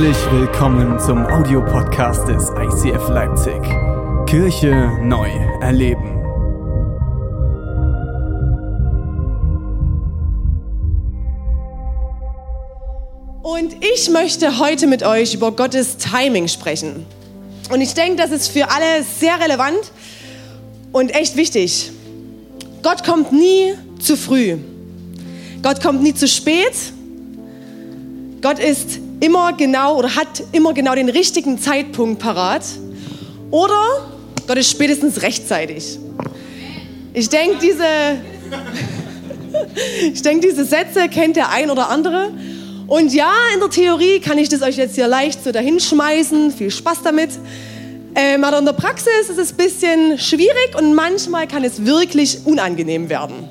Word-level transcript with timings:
Herzlich 0.00 0.32
willkommen 0.32 0.98
zum 0.98 1.26
Audiopodcast 1.26 2.26
des 2.26 2.48
ICF 2.48 3.10
Leipzig. 3.10 3.60
Kirche 4.24 4.98
neu 5.02 5.28
erleben. 5.60 6.16
Und 13.42 13.76
ich 13.84 14.08
möchte 14.08 14.58
heute 14.58 14.86
mit 14.86 15.02
euch 15.02 15.34
über 15.34 15.52
Gottes 15.52 15.98
Timing 15.98 16.48
sprechen. 16.48 17.04
Und 17.70 17.82
ich 17.82 17.92
denke, 17.92 18.16
das 18.16 18.30
ist 18.30 18.48
für 18.48 18.70
alle 18.70 19.02
sehr 19.02 19.38
relevant 19.38 19.92
und 20.92 21.14
echt 21.14 21.36
wichtig. 21.36 21.92
Gott 22.82 23.04
kommt 23.04 23.32
nie 23.32 23.74
zu 23.98 24.16
früh. 24.16 24.56
Gott 25.62 25.82
kommt 25.82 26.02
nie 26.02 26.14
zu 26.14 26.26
spät. 26.26 26.72
Gott 28.40 28.58
ist 28.58 29.00
immer 29.20 29.52
genau 29.52 29.96
oder 29.96 30.16
hat 30.16 30.42
immer 30.52 30.72
genau 30.72 30.94
den 30.94 31.08
richtigen 31.08 31.58
Zeitpunkt 31.58 32.20
parat. 32.20 32.64
Oder 33.50 34.08
Gott 34.46 34.56
ist 34.56 34.70
spätestens 34.70 35.22
rechtzeitig. 35.22 35.98
Ich 37.12 37.28
denke, 37.28 37.58
diese, 37.60 37.84
ich 40.12 40.22
denke, 40.22 40.48
diese 40.48 40.64
Sätze 40.64 41.08
kennt 41.08 41.36
der 41.36 41.50
ein 41.50 41.70
oder 41.70 41.90
andere. 41.90 42.30
Und 42.86 43.12
ja, 43.12 43.32
in 43.54 43.60
der 43.60 43.70
Theorie 43.70 44.20
kann 44.20 44.38
ich 44.38 44.48
das 44.48 44.62
euch 44.62 44.76
jetzt 44.76 44.96
hier 44.96 45.06
leicht 45.06 45.44
so 45.44 45.52
dahinschmeißen. 45.52 46.50
Viel 46.50 46.70
Spaß 46.70 47.02
damit. 47.04 47.30
Ähm, 48.16 48.42
aber 48.42 48.58
in 48.58 48.64
der 48.64 48.72
Praxis 48.72 49.28
ist 49.28 49.38
es 49.38 49.52
ein 49.52 49.56
bisschen 49.56 50.18
schwierig 50.18 50.74
und 50.76 50.94
manchmal 50.94 51.46
kann 51.46 51.62
es 51.62 51.84
wirklich 51.84 52.38
unangenehm 52.44 53.08
werden. 53.08 53.48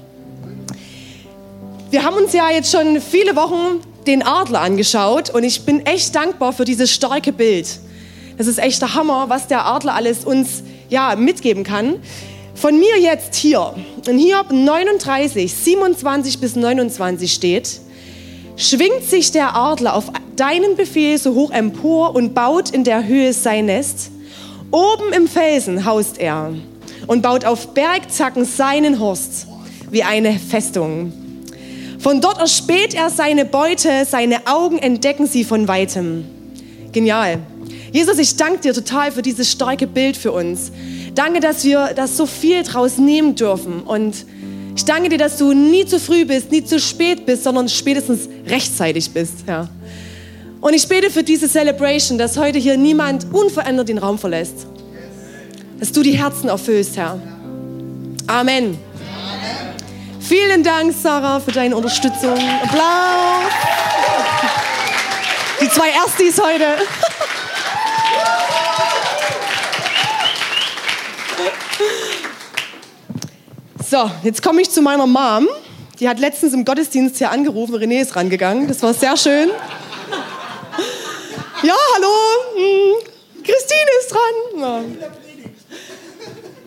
Wir 1.91 2.03
haben 2.03 2.17
uns 2.17 2.33
ja 2.33 2.51
jetzt 2.51 2.71
schon 2.71 3.01
viele 3.01 3.35
Wochen 3.35 3.81
den 4.07 4.23
Adler 4.23 4.61
angeschaut 4.61 5.29
und 5.29 5.43
ich 5.43 5.65
bin 5.65 5.85
echt 5.85 6.15
dankbar 6.15 6.53
für 6.53 6.65
dieses 6.65 6.91
starke 6.91 7.31
Bild. 7.31 7.79
Das 8.37 8.47
ist 8.47 8.57
echt 8.57 8.81
der 8.81 8.95
Hammer, 8.95 9.29
was 9.29 9.47
der 9.47 9.65
Adler 9.65 9.95
alles 9.95 10.23
uns 10.23 10.63
ja, 10.89 11.15
mitgeben 11.15 11.63
kann. 11.63 11.95
Von 12.55 12.79
mir 12.79 12.99
jetzt 12.99 13.35
hier, 13.35 13.73
in 14.07 14.17
Hiob 14.17 14.51
39, 14.51 15.53
27 15.53 16.39
bis 16.39 16.55
29 16.55 17.31
steht, 17.31 17.79
schwingt 18.55 19.03
sich 19.03 19.31
der 19.31 19.55
Adler 19.55 19.95
auf 19.95 20.05
deinen 20.35 20.75
Befehl 20.75 21.17
so 21.17 21.35
hoch 21.35 21.51
empor 21.51 22.15
und 22.15 22.33
baut 22.33 22.69
in 22.69 22.83
der 22.83 23.05
Höhe 23.05 23.33
sein 23.33 23.65
Nest. 23.65 24.11
Oben 24.71 25.13
im 25.13 25.27
Felsen 25.27 25.85
haust 25.85 26.17
er 26.17 26.53
und 27.07 27.21
baut 27.21 27.45
auf 27.45 27.73
Bergzacken 27.73 28.45
seinen 28.45 28.99
Horst 28.99 29.47
wie 29.89 30.03
eine 30.03 30.37
Festung. 30.37 31.11
Von 31.99 32.21
dort 32.21 32.39
erspäht 32.39 32.93
er 32.93 33.09
seine 33.09 33.43
Beute, 33.45 34.05
seine 34.05 34.47
Augen 34.47 34.77
entdecken 34.77 35.27
sie 35.27 35.43
von 35.43 35.67
weitem. 35.67 36.25
Genial. 36.93 37.39
Jesus, 37.91 38.17
ich 38.19 38.35
danke 38.35 38.59
dir 38.61 38.73
total 38.73 39.11
für 39.11 39.21
dieses 39.21 39.51
starke 39.51 39.85
Bild 39.85 40.15
für 40.15 40.31
uns. 40.31 40.71
Danke, 41.13 41.41
dass 41.41 41.63
wir 41.65 41.91
das 41.95 42.15
so 42.15 42.25
viel 42.25 42.63
draus 42.63 42.97
nehmen 42.97 43.35
dürfen. 43.35 43.81
Und 43.81 44.25
ich 44.75 44.85
danke 44.85 45.09
dir, 45.09 45.17
dass 45.17 45.37
du 45.37 45.53
nie 45.53 45.85
zu 45.85 45.99
früh 45.99 46.23
bist, 46.23 46.51
nie 46.51 46.63
zu 46.63 46.79
spät 46.79 47.25
bist, 47.25 47.43
sondern 47.43 47.67
spätestens 47.67 48.29
rechtzeitig 48.47 49.11
bist. 49.11 49.43
Ja. 49.45 49.67
Und 50.61 50.73
ich 50.73 50.87
bete 50.87 51.09
für 51.09 51.23
diese 51.23 51.49
Celebration, 51.49 52.17
dass 52.17 52.37
heute 52.37 52.59
hier 52.59 52.77
niemand 52.77 53.27
unverändert 53.33 53.89
den 53.89 53.97
Raum 53.97 54.17
verlässt. 54.17 54.67
Dass 55.79 55.91
du 55.91 56.01
die 56.01 56.17
Herzen 56.17 56.49
erfüllst, 56.49 56.95
Herr. 56.95 57.19
Amen. 58.27 58.77
Vielen 60.29 60.63
Dank, 60.63 60.93
Sarah, 60.93 61.39
für 61.39 61.51
deine 61.51 61.75
Unterstützung. 61.75 62.37
Applaus. 62.63 63.51
Die 65.59 65.67
zwei 65.69 65.89
Erstis 65.89 66.39
heute. 66.39 66.77
So, 73.89 74.11
jetzt 74.21 74.43
komme 74.43 74.61
ich 74.61 74.69
zu 74.69 74.83
meiner 74.83 75.07
Mom. 75.07 75.47
Die 75.99 76.07
hat 76.07 76.19
letztens 76.19 76.53
im 76.53 76.63
Gottesdienst 76.63 77.17
hier 77.17 77.31
angerufen. 77.31 77.73
René 77.73 77.99
ist 77.99 78.15
rangegangen. 78.15 78.67
Das 78.67 78.83
war 78.83 78.93
sehr 78.93 79.17
schön. 79.17 79.49
Ja, 81.63 81.75
hallo. 81.95 82.13
Hm, 82.55 83.43
Christine 83.43 83.89
ist 83.99 84.11
dran. 84.11 84.97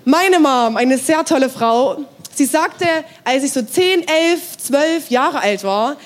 Meine 0.05 0.41
Mom, 0.41 0.77
eine 0.77 0.99
sehr 0.99 1.25
tolle 1.25 1.49
Frau. 1.49 2.05
Sie 2.35 2.47
sagte, 2.47 2.87
als 3.25 3.45
ich 3.45 3.53
so 3.53 3.63
10, 3.63 4.07
11, 4.07 4.59
12 4.59 5.11
Jahre 5.11 5.41
alt 5.41 5.65
war 5.65 5.97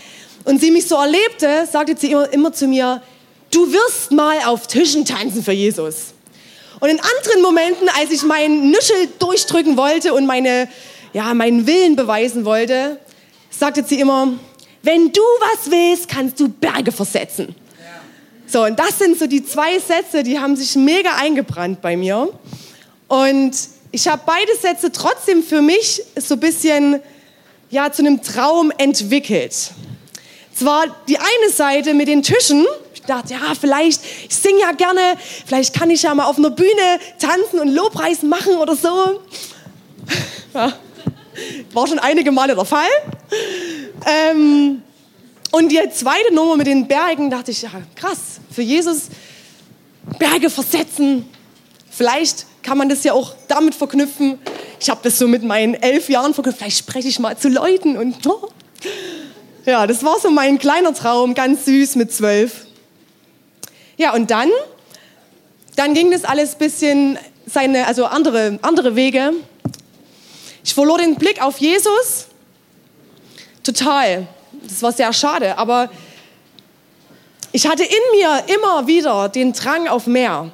und 0.45 0.61
sie 0.61 0.71
mich 0.71 0.87
so 0.87 0.97
erlebte, 0.97 1.67
sagte 1.71 1.97
sie 1.97 2.13
immer, 2.13 2.33
immer 2.33 2.53
zu 2.53 2.67
mir, 2.67 3.03
du 3.51 3.73
wirst 3.73 4.11
mal 4.13 4.39
auf 4.47 4.67
Tischen 4.67 5.05
tanzen 5.05 5.43
für 5.43 5.53
Jesus. 5.53 6.15
Und 6.81 6.91
in 6.91 7.01
anderen 7.01 7.43
Momenten, 7.43 7.89
als 7.99 8.11
ich 8.11 8.23
meinen 8.23 8.71
Nüschel 8.71 9.09
durchdrücken 9.19 9.77
wollte 9.77 10.13
und 10.13 10.27
meine, 10.27 10.69
ja, 11.13 11.33
meinen 11.33 11.67
Willen 11.67 11.97
beweisen 11.97 12.45
wollte, 12.45 12.99
sagte 13.51 13.85
sie 13.85 14.01
immer, 14.01 14.35
wenn 14.83 15.11
du 15.13 15.23
was 15.41 15.71
willst, 15.71 16.09
kannst 16.09 16.39
du 16.39 16.49
Berge 16.49 16.93
versetzen. 16.93 17.55
So, 18.47 18.65
und 18.65 18.79
das 18.79 18.99
sind 18.99 19.19
so 19.19 19.27
die 19.27 19.45
zwei 19.45 19.79
Sätze, 19.79 20.23
die 20.23 20.39
haben 20.39 20.55
sich 20.55 20.77
mega 20.77 21.17
eingebrannt 21.17 21.81
bei 21.81 21.97
mir. 21.97 22.29
Und 23.09 23.53
ich 23.97 24.07
habe 24.09 24.21
beide 24.27 24.55
Sätze 24.55 24.93
trotzdem 24.93 25.43
für 25.43 25.63
mich 25.63 26.03
so 26.17 26.35
ein 26.35 26.41
bisschen 26.41 27.01
ja, 27.71 27.91
zu 27.91 28.03
einem 28.03 28.23
Traum 28.23 28.71
entwickelt. 28.77 29.71
Zwar 30.55 30.85
die 31.09 31.17
eine 31.17 31.51
Seite 31.51 31.95
mit 31.95 32.07
den 32.07 32.23
Tischen, 32.23 32.67
ich 32.93 33.01
dachte, 33.01 33.33
ja, 33.33 33.55
vielleicht, 33.59 34.03
ich 34.29 34.37
singe 34.37 34.61
ja 34.61 34.73
gerne, 34.73 35.01
vielleicht 35.47 35.75
kann 35.75 35.89
ich 35.89 36.03
ja 36.03 36.15
mal 36.15 36.27
auf 36.27 36.37
einer 36.37 36.51
Bühne 36.51 37.01
tanzen 37.19 37.59
und 37.59 37.69
Lobpreis 37.69 38.23
machen 38.23 38.57
oder 38.57 38.77
so. 38.77 39.23
Ja, 40.53 40.73
war 41.73 41.87
schon 41.87 41.99
einige 41.99 42.33
Male 42.33 42.55
der 42.55 42.65
Fall. 42.65 42.89
Ähm, 44.07 44.83
und 45.53 45.71
die 45.71 45.81
zweite 45.93 46.35
Nummer 46.35 46.57
mit 46.57 46.67
den 46.67 46.87
Bergen, 46.87 47.31
dachte 47.31 47.51
ich, 47.51 47.63
ja, 47.63 47.71
krass, 47.95 48.41
für 48.51 48.63
Jesus 48.63 49.09
Berge 50.19 50.49
versetzen. 50.49 51.29
Vielleicht 51.91 52.47
kann 52.67 52.79
man 52.79 52.89
das 52.89 53.05
ja 53.05 53.13
auch 53.13 53.33
damit 53.47 53.77
verknüpfen. 53.77 54.41
Ich 54.81 54.91
habe 54.91 54.99
das 55.05 55.21
so 55.21 55.29
mit 55.29 55.45
meinen 55.45 55.75
elf 55.75 56.09
Jahren 56.09 56.35
verknüpft. 56.35 56.59
Vielleicht 56.59 56.79
spreche 56.79 57.07
ich 57.07 57.21
mal 57.21 57.39
zu 57.39 57.49
Leuten 57.49 57.97
und 57.97 58.27
oh. 58.27 58.49
ja, 59.65 59.87
das 59.87 60.03
war 60.03 60.19
so 60.19 60.31
mein 60.31 60.59
kleiner 60.59 60.93
Traum, 60.93 61.35
ganz 61.35 61.65
süß 61.65 61.95
mit 61.95 62.13
zwölf. 62.13 62.67
Ja, 63.97 64.15
und 64.15 64.33
dann, 64.33 64.51
dann 65.77 65.95
ging 65.95 66.11
das 66.11 66.25
alles 66.25 66.55
ein 66.55 66.59
bisschen 66.59 67.19
seine, 67.47 67.87
also 67.87 68.07
andere, 68.07 68.59
andere 68.63 68.97
Wege. 68.97 69.33
Ich 70.65 70.75
verlor 70.75 70.99
den 70.99 71.15
Blick 71.15 71.41
auf 71.41 71.59
Jesus. 71.59 72.27
Total. 73.63 74.27
Das 74.65 74.83
war 74.83 74.91
sehr 74.91 75.13
schade, 75.13 75.57
aber 75.57 75.89
ich 77.53 77.69
hatte 77.69 77.85
in 77.85 78.19
mir 78.19 78.43
immer 78.53 78.89
wieder 78.89 79.29
den 79.29 79.53
Drang 79.53 79.87
auf 79.87 80.09
mehr. 80.09 80.51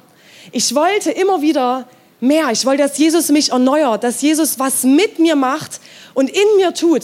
Ich 0.51 0.75
wollte 0.75 1.09
immer 1.09 1.41
wieder 1.41 1.87
mehr. 2.23 2.49
Ich 2.51 2.65
wollte, 2.65 2.83
dass 2.83 2.97
Jesus 2.97 3.29
mich 3.29 3.51
erneuert, 3.51 4.03
dass 4.03 4.21
Jesus 4.21 4.57
was 4.57 4.83
mit 4.83 5.19
mir 5.19 5.35
macht 5.35 5.79
und 6.13 6.29
in 6.29 6.55
mir 6.57 6.73
tut. 6.73 7.03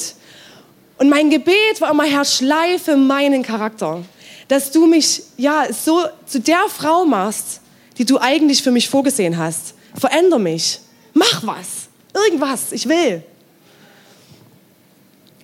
Und 0.97 1.09
mein 1.09 1.29
Gebet 1.29 1.79
war 1.79 1.91
immer, 1.91 2.05
Herr, 2.05 2.25
schleife 2.25 2.97
meinen 2.97 3.43
Charakter. 3.43 4.03
Dass 4.47 4.71
du 4.71 4.87
mich, 4.87 5.21
ja, 5.37 5.67
so 5.71 6.03
zu 6.25 6.39
der 6.39 6.65
Frau 6.69 7.05
machst, 7.05 7.61
die 7.97 8.05
du 8.05 8.17
eigentlich 8.19 8.63
für 8.63 8.71
mich 8.71 8.89
vorgesehen 8.89 9.37
hast. 9.37 9.75
Veränder 9.95 10.39
mich. 10.39 10.79
Mach 11.13 11.45
was. 11.45 11.89
Irgendwas. 12.13 12.71
Ich 12.71 12.87
will. 12.87 13.23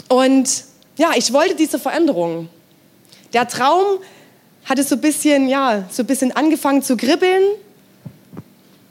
Und 0.07 0.63
ja, 0.97 1.11
ich 1.15 1.31
wollte 1.33 1.55
diese 1.55 1.79
Veränderung. 1.79 2.49
Der 3.33 3.47
Traum 3.47 3.99
hatte 4.63 4.83
so 4.83 4.95
ein 4.95 5.01
bisschen, 5.01 5.47
ja, 5.47 5.85
so 5.91 6.03
ein 6.03 6.07
bisschen 6.07 6.31
angefangen 6.31 6.81
zu 6.81 6.97
kribbeln. 6.97 7.43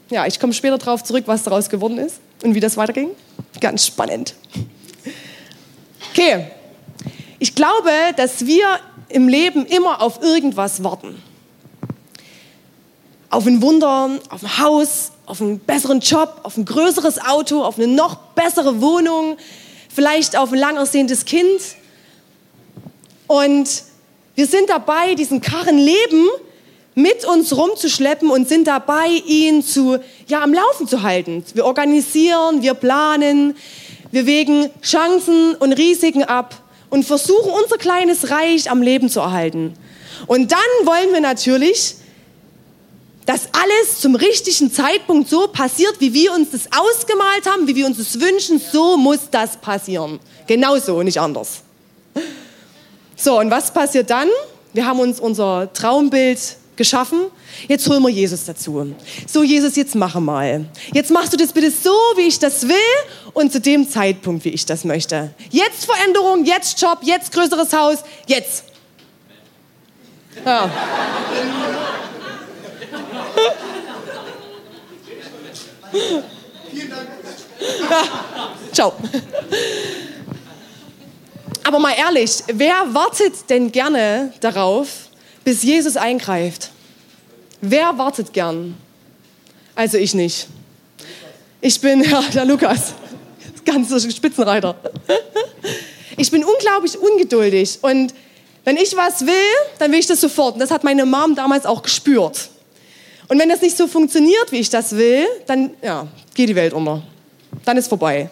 Ja, 0.09 0.27
ich 0.27 0.39
komme 0.39 0.53
später 0.53 0.77
darauf 0.77 1.03
zurück, 1.03 1.23
was 1.25 1.43
daraus 1.43 1.69
geworden 1.69 1.97
ist 1.97 2.19
und 2.43 2.53
wie 2.53 2.59
das 2.59 2.77
weiterging. 2.77 3.09
Ganz 3.59 3.87
spannend. 3.87 4.35
Okay, 6.11 6.45
ich 7.39 7.55
glaube, 7.55 7.89
dass 8.15 8.45
wir 8.45 8.79
im 9.09 9.27
Leben 9.27 9.65
immer 9.65 10.01
auf 10.01 10.21
irgendwas 10.21 10.83
warten. 10.83 11.21
Auf 13.29 13.47
ein 13.47 13.61
Wunder, 13.61 14.19
auf 14.29 14.43
ein 14.43 14.59
Haus, 14.59 15.11
auf 15.25 15.41
einen 15.41 15.59
besseren 15.59 15.99
Job, 15.99 16.41
auf 16.43 16.55
ein 16.55 16.65
größeres 16.65 17.19
Auto, 17.19 17.63
auf 17.63 17.77
eine 17.77 17.87
noch 17.87 18.15
bessere 18.35 18.81
Wohnung, 18.81 19.37
vielleicht 19.93 20.37
auf 20.37 20.51
ein 20.51 20.59
lang 20.59 20.77
ersehntes 20.77 21.25
Kind. 21.25 21.59
Und 23.27 23.83
wir 24.35 24.45
sind 24.45 24.69
dabei, 24.69 25.15
diesen 25.15 25.41
Karren 25.41 25.77
Leben 25.77 26.27
mit 26.95 27.25
uns 27.25 27.55
rumzuschleppen 27.55 28.31
und 28.31 28.47
sind 28.47 28.67
dabei, 28.67 29.07
ihn 29.27 29.61
zu, 29.61 29.99
ja, 30.27 30.41
am 30.41 30.53
Laufen 30.53 30.87
zu 30.87 31.03
halten. 31.03 31.43
Wir 31.53 31.65
organisieren, 31.65 32.61
wir 32.61 32.73
planen, 32.73 33.55
wir 34.11 34.25
wägen 34.25 34.69
Chancen 34.81 35.55
und 35.55 35.73
Risiken 35.73 36.23
ab 36.23 36.55
und 36.89 37.03
versuchen, 37.03 37.51
unser 37.51 37.77
kleines 37.77 38.31
Reich 38.31 38.71
am 38.71 38.81
Leben 38.81 39.09
zu 39.09 39.19
erhalten. 39.19 39.73
Und 40.27 40.53
dann 40.53 40.59
wollen 40.85 41.11
wir 41.11 41.19
natürlich, 41.19 41.95
dass 43.25 43.49
alles 43.51 43.99
zum 43.99 44.15
richtigen 44.15 44.71
Zeitpunkt 44.71 45.29
so 45.29 45.47
passiert, 45.47 45.95
wie 45.99 46.13
wir 46.13 46.31
uns 46.31 46.51
das 46.51 46.69
ausgemalt 46.71 47.45
haben, 47.45 47.67
wie 47.67 47.75
wir 47.75 47.85
uns 47.87 47.97
das 47.97 48.19
wünschen. 48.21 48.61
So 48.71 48.95
muss 48.95 49.19
das 49.29 49.57
passieren. 49.57 50.19
Genauso, 50.47 51.01
nicht 51.03 51.19
anders. 51.19 51.61
So, 53.17 53.39
und 53.39 53.49
was 53.49 53.73
passiert 53.73 54.09
dann? 54.09 54.29
Wir 54.73 54.85
haben 54.85 54.99
uns 54.99 55.19
unser 55.19 55.73
Traumbild 55.73 56.39
geschaffen. 56.77 57.27
Jetzt 57.67 57.87
holen 57.89 58.01
wir 58.03 58.09
Jesus 58.09 58.45
dazu. 58.45 58.95
So, 59.27 59.43
Jesus, 59.43 59.75
jetzt 59.75 59.95
mache 59.95 60.19
mal. 60.19 60.65
Jetzt 60.93 61.11
machst 61.11 61.33
du 61.33 61.37
das 61.37 61.53
bitte 61.53 61.71
so, 61.71 61.93
wie 62.15 62.27
ich 62.27 62.39
das 62.39 62.67
will 62.67 62.75
und 63.33 63.51
zu 63.51 63.59
dem 63.59 63.89
Zeitpunkt, 63.89 64.45
wie 64.45 64.49
ich 64.49 64.65
das 64.65 64.83
möchte. 64.83 65.33
Jetzt 65.49 65.85
Veränderung, 65.85 66.45
jetzt 66.45 66.81
Job, 66.81 66.99
jetzt 67.01 67.31
größeres 67.31 67.73
Haus, 67.73 67.99
jetzt. 68.27 68.65
Ja. 70.45 70.69
Vielen 76.71 76.89
Dank. 76.89 77.07
Ja. 77.89 78.03
Ciao. 78.73 78.93
Aber 81.63 81.79
mal 81.79 81.93
ehrlich, 81.97 82.43
wer 82.47 82.93
wartet 82.93 83.49
denn 83.49 83.71
gerne 83.71 84.33
darauf, 84.39 85.04
bis 85.45 85.63
Jesus 85.63 85.95
eingreift? 85.95 86.71
Wer 87.61 87.97
wartet 87.97 88.33
gern? 88.33 88.75
Also 89.75 89.97
ich 89.97 90.13
nicht. 90.13 90.47
Ich 91.61 91.79
bin, 91.79 92.03
ja, 92.11 92.21
der 92.33 92.43
Lukas, 92.43 92.93
ganz 93.65 93.89
so 93.89 93.99
Spitzenreiter. 93.99 94.75
Ich 96.17 96.31
bin 96.31 96.45
unglaublich 96.45 96.97
ungeduldig 96.97 97.79
und 97.81 98.13
wenn 98.63 98.77
ich 98.77 98.95
was 98.95 99.25
will, 99.25 99.33
dann 99.79 99.91
will 99.91 99.99
ich 99.99 100.07
das 100.07 100.21
sofort. 100.21 100.53
Und 100.53 100.61
das 100.61 100.71
hat 100.71 100.85
meine 100.85 101.05
Mom 101.05 101.35
damals 101.35 101.65
auch 101.65 101.81
gespürt. 101.81 102.49
Und 103.27 103.37
wenn 103.37 103.49
das 103.49 103.61
nicht 103.61 103.75
so 103.75 103.85
funktioniert, 103.85 104.49
wie 104.51 104.59
ich 104.59 104.69
das 104.69 104.95
will, 104.95 105.25
dann 105.45 105.71
ja, 105.81 106.07
geht 106.33 106.47
die 106.47 106.55
Welt 106.55 106.71
unter. 106.71 107.03
Dann 107.65 107.75
ist 107.75 107.89
vorbei. 107.89 108.29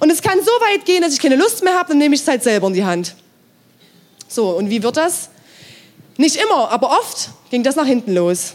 Und 0.00 0.10
es 0.10 0.20
kann 0.20 0.36
so 0.40 0.50
weit 0.66 0.84
gehen, 0.84 1.00
dass 1.00 1.12
ich 1.12 1.20
keine 1.20 1.36
Lust 1.36 1.62
mehr 1.62 1.78
habe, 1.78 1.90
dann 1.90 1.98
nehme 1.98 2.16
ich 2.16 2.22
es 2.22 2.26
halt 2.26 2.42
selber 2.42 2.66
in 2.66 2.74
die 2.74 2.84
Hand. 2.84 3.14
So, 4.26 4.50
und 4.56 4.68
wie 4.68 4.82
wird 4.82 4.96
das? 4.96 5.30
Nicht 6.16 6.36
immer, 6.36 6.70
aber 6.70 6.90
oft 6.90 7.30
ging 7.50 7.62
das 7.62 7.76
nach 7.76 7.86
hinten 7.86 8.14
los. 8.14 8.52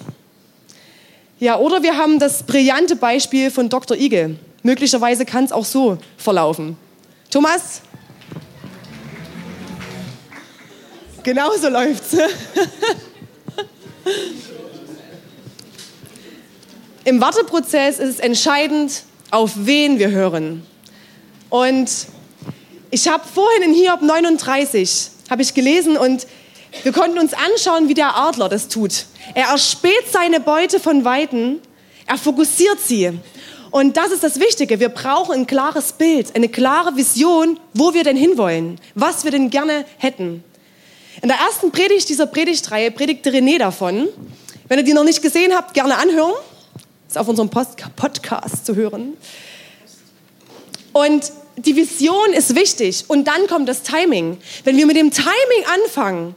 Ja, 1.39 1.57
oder 1.57 1.83
wir 1.83 1.97
haben 1.97 2.19
das 2.19 2.43
brillante 2.43 2.95
Beispiel 2.95 3.51
von 3.51 3.69
Dr. 3.69 3.95
Igel. 3.97 4.37
Möglicherweise 4.63 5.25
kann 5.25 5.45
es 5.45 5.51
auch 5.51 5.65
so 5.65 5.97
verlaufen. 6.17 6.77
Thomas? 7.29 7.81
Genau 11.23 11.51
so 11.57 11.69
läuft's. 11.69 12.15
Im 17.03 17.21
Warteprozess 17.21 17.99
ist 17.99 18.09
es 18.15 18.19
entscheidend, 18.19 19.03
auf 19.31 19.51
wen 19.55 19.99
wir 19.99 20.09
hören. 20.09 20.65
Und 21.49 21.89
ich 22.91 23.07
habe 23.07 23.23
vorhin 23.27 23.63
in 23.63 23.73
Hiob 23.73 24.01
39 24.01 25.11
habe 25.29 25.41
ich 25.41 25.53
gelesen 25.53 25.97
und 25.97 26.27
wir 26.83 26.91
konnten 26.91 27.17
uns 27.19 27.33
anschauen, 27.33 27.89
wie 27.89 27.93
der 27.93 28.15
Adler 28.15 28.49
das 28.49 28.67
tut. 28.67 29.05
Er 29.33 29.47
erspäht 29.49 30.11
seine 30.11 30.39
Beute 30.39 30.79
von 30.79 31.03
Weiten, 31.05 31.61
er 32.05 32.17
fokussiert 32.17 32.79
sie. 32.79 33.11
Und 33.71 33.97
das 33.97 34.11
ist 34.11 34.23
das 34.23 34.39
Wichtige. 34.39 34.79
Wir 34.79 34.89
brauchen 34.89 35.33
ein 35.33 35.47
klares 35.47 35.93
Bild, 35.93 36.35
eine 36.35 36.49
klare 36.49 36.95
Vision, 36.95 37.59
wo 37.73 37.93
wir 37.93 38.03
denn 38.03 38.15
hinwollen, 38.15 38.79
was 38.95 39.23
wir 39.23 39.31
denn 39.31 39.49
gerne 39.49 39.85
hätten. 39.97 40.43
In 41.21 41.27
der 41.27 41.37
ersten 41.37 41.71
Predigt 41.71 42.07
dieser 42.09 42.27
Predigtreihe 42.27 42.91
predigte 42.91 43.29
René 43.29 43.57
davon. 43.57 44.07
Wenn 44.67 44.79
ihr 44.79 44.85
die 44.85 44.93
noch 44.93 45.03
nicht 45.03 45.21
gesehen 45.21 45.53
habt, 45.53 45.73
gerne 45.73 45.97
anhören. 45.97 46.33
Ist 47.07 47.17
auf 47.17 47.27
unserem 47.27 47.49
Post 47.49 47.77
Podcast 47.95 48.65
zu 48.65 48.75
hören. 48.75 49.17
Und 50.93 51.31
die 51.57 51.75
Vision 51.75 52.33
ist 52.33 52.55
wichtig 52.55 53.05
und 53.07 53.25
dann 53.25 53.47
kommt 53.47 53.67
das 53.67 53.81
Timing. 53.81 54.37
Wenn 54.63 54.77
wir 54.77 54.85
mit 54.85 54.95
dem 54.95 55.11
Timing 55.11 55.65
anfangen 55.83 56.35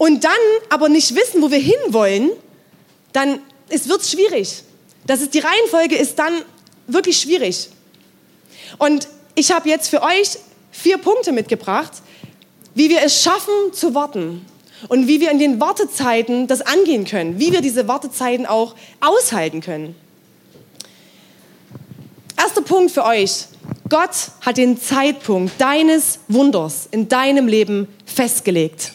und 0.00 0.24
dann 0.24 0.32
aber 0.70 0.88
nicht 0.88 1.14
wissen, 1.14 1.42
wo 1.42 1.50
wir 1.50 1.58
hinwollen, 1.58 2.30
dann 3.12 3.38
wird 3.68 4.00
es 4.00 4.10
schwierig. 4.10 4.62
Das 5.06 5.20
ist, 5.20 5.34
die 5.34 5.40
Reihenfolge 5.40 5.94
ist 5.94 6.18
dann 6.18 6.32
wirklich 6.86 7.20
schwierig. 7.20 7.68
Und 8.78 9.08
ich 9.34 9.52
habe 9.52 9.68
jetzt 9.68 9.90
für 9.90 10.00
euch 10.00 10.38
vier 10.70 10.96
Punkte 10.96 11.32
mitgebracht, 11.32 11.92
wie 12.74 12.88
wir 12.88 13.02
es 13.02 13.22
schaffen 13.22 13.74
zu 13.74 13.94
warten 13.94 14.46
und 14.88 15.06
wie 15.06 15.20
wir 15.20 15.30
in 15.30 15.38
den 15.38 15.60
Wartezeiten 15.60 16.46
das 16.46 16.62
angehen 16.62 17.04
können, 17.04 17.38
wie 17.38 17.52
wir 17.52 17.60
diese 17.60 17.86
Wartezeiten 17.86 18.46
auch 18.46 18.76
aushalten 19.00 19.60
können. 19.60 19.94
Erster 22.38 22.62
Punkt 22.62 22.90
für 22.90 23.04
euch. 23.04 23.48
Gott 23.90 24.30
hat 24.40 24.56
den 24.56 24.80
Zeitpunkt 24.80 25.60
deines 25.60 26.20
Wunders 26.26 26.88
in 26.90 27.10
deinem 27.10 27.46
Leben 27.48 27.86
festgelegt. 28.06 28.92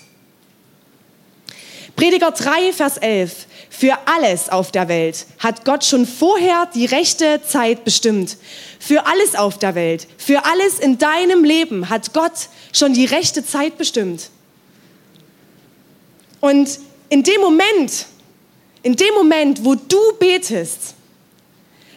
Prediger 1.96 2.32
3, 2.32 2.74
Vers 2.74 2.98
11. 2.98 3.48
Für 3.70 3.98
alles 4.06 4.50
auf 4.50 4.72
der 4.72 4.88
Welt 4.88 5.26
hat 5.40 5.64
Gott 5.66 5.84
schon 5.84 6.06
vorher 6.06 6.68
die 6.74 6.86
rechte 6.86 7.42
Zeit 7.46 7.84
bestimmt. 7.84 8.38
Für 8.80 9.06
alles 9.06 9.36
auf 9.36 9.58
der 9.60 9.76
Welt, 9.76 10.08
für 10.18 10.46
alles 10.46 10.80
in 10.80 10.98
deinem 10.98 11.44
Leben 11.44 11.90
hat 11.90 12.14
Gott 12.14 12.50
schon 12.74 12.94
die 12.94 13.06
rechte 13.06 13.46
Zeit 13.46 13.78
bestimmt. 13.78 14.30
Und 16.42 16.80
in 17.10 17.24
dem 17.24 17.42
Moment, 17.42 18.08
in 18.84 18.96
dem 18.96 19.14
Moment, 19.14 19.64
wo 19.64 19.76
du 19.76 20.00
betest, 20.20 20.96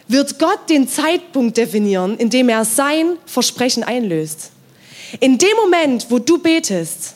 wird 0.07 0.39
Gott 0.39 0.69
den 0.69 0.87
Zeitpunkt 0.87 1.57
definieren, 1.57 2.17
in 2.17 2.29
dem 2.29 2.49
er 2.49 2.65
sein 2.65 3.17
Versprechen 3.25 3.83
einlöst. 3.83 4.51
In 5.19 5.37
dem 5.37 5.55
Moment, 5.55 6.07
wo 6.09 6.19
du 6.19 6.39
betest, 6.39 7.15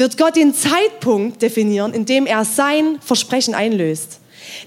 wird 0.00 0.16
Gott 0.16 0.34
den 0.34 0.54
Zeitpunkt 0.54 1.42
definieren, 1.42 1.92
in 1.92 2.06
dem 2.06 2.26
er 2.26 2.44
sein 2.44 2.98
Versprechen 3.02 3.54
einlöst. 3.54 4.18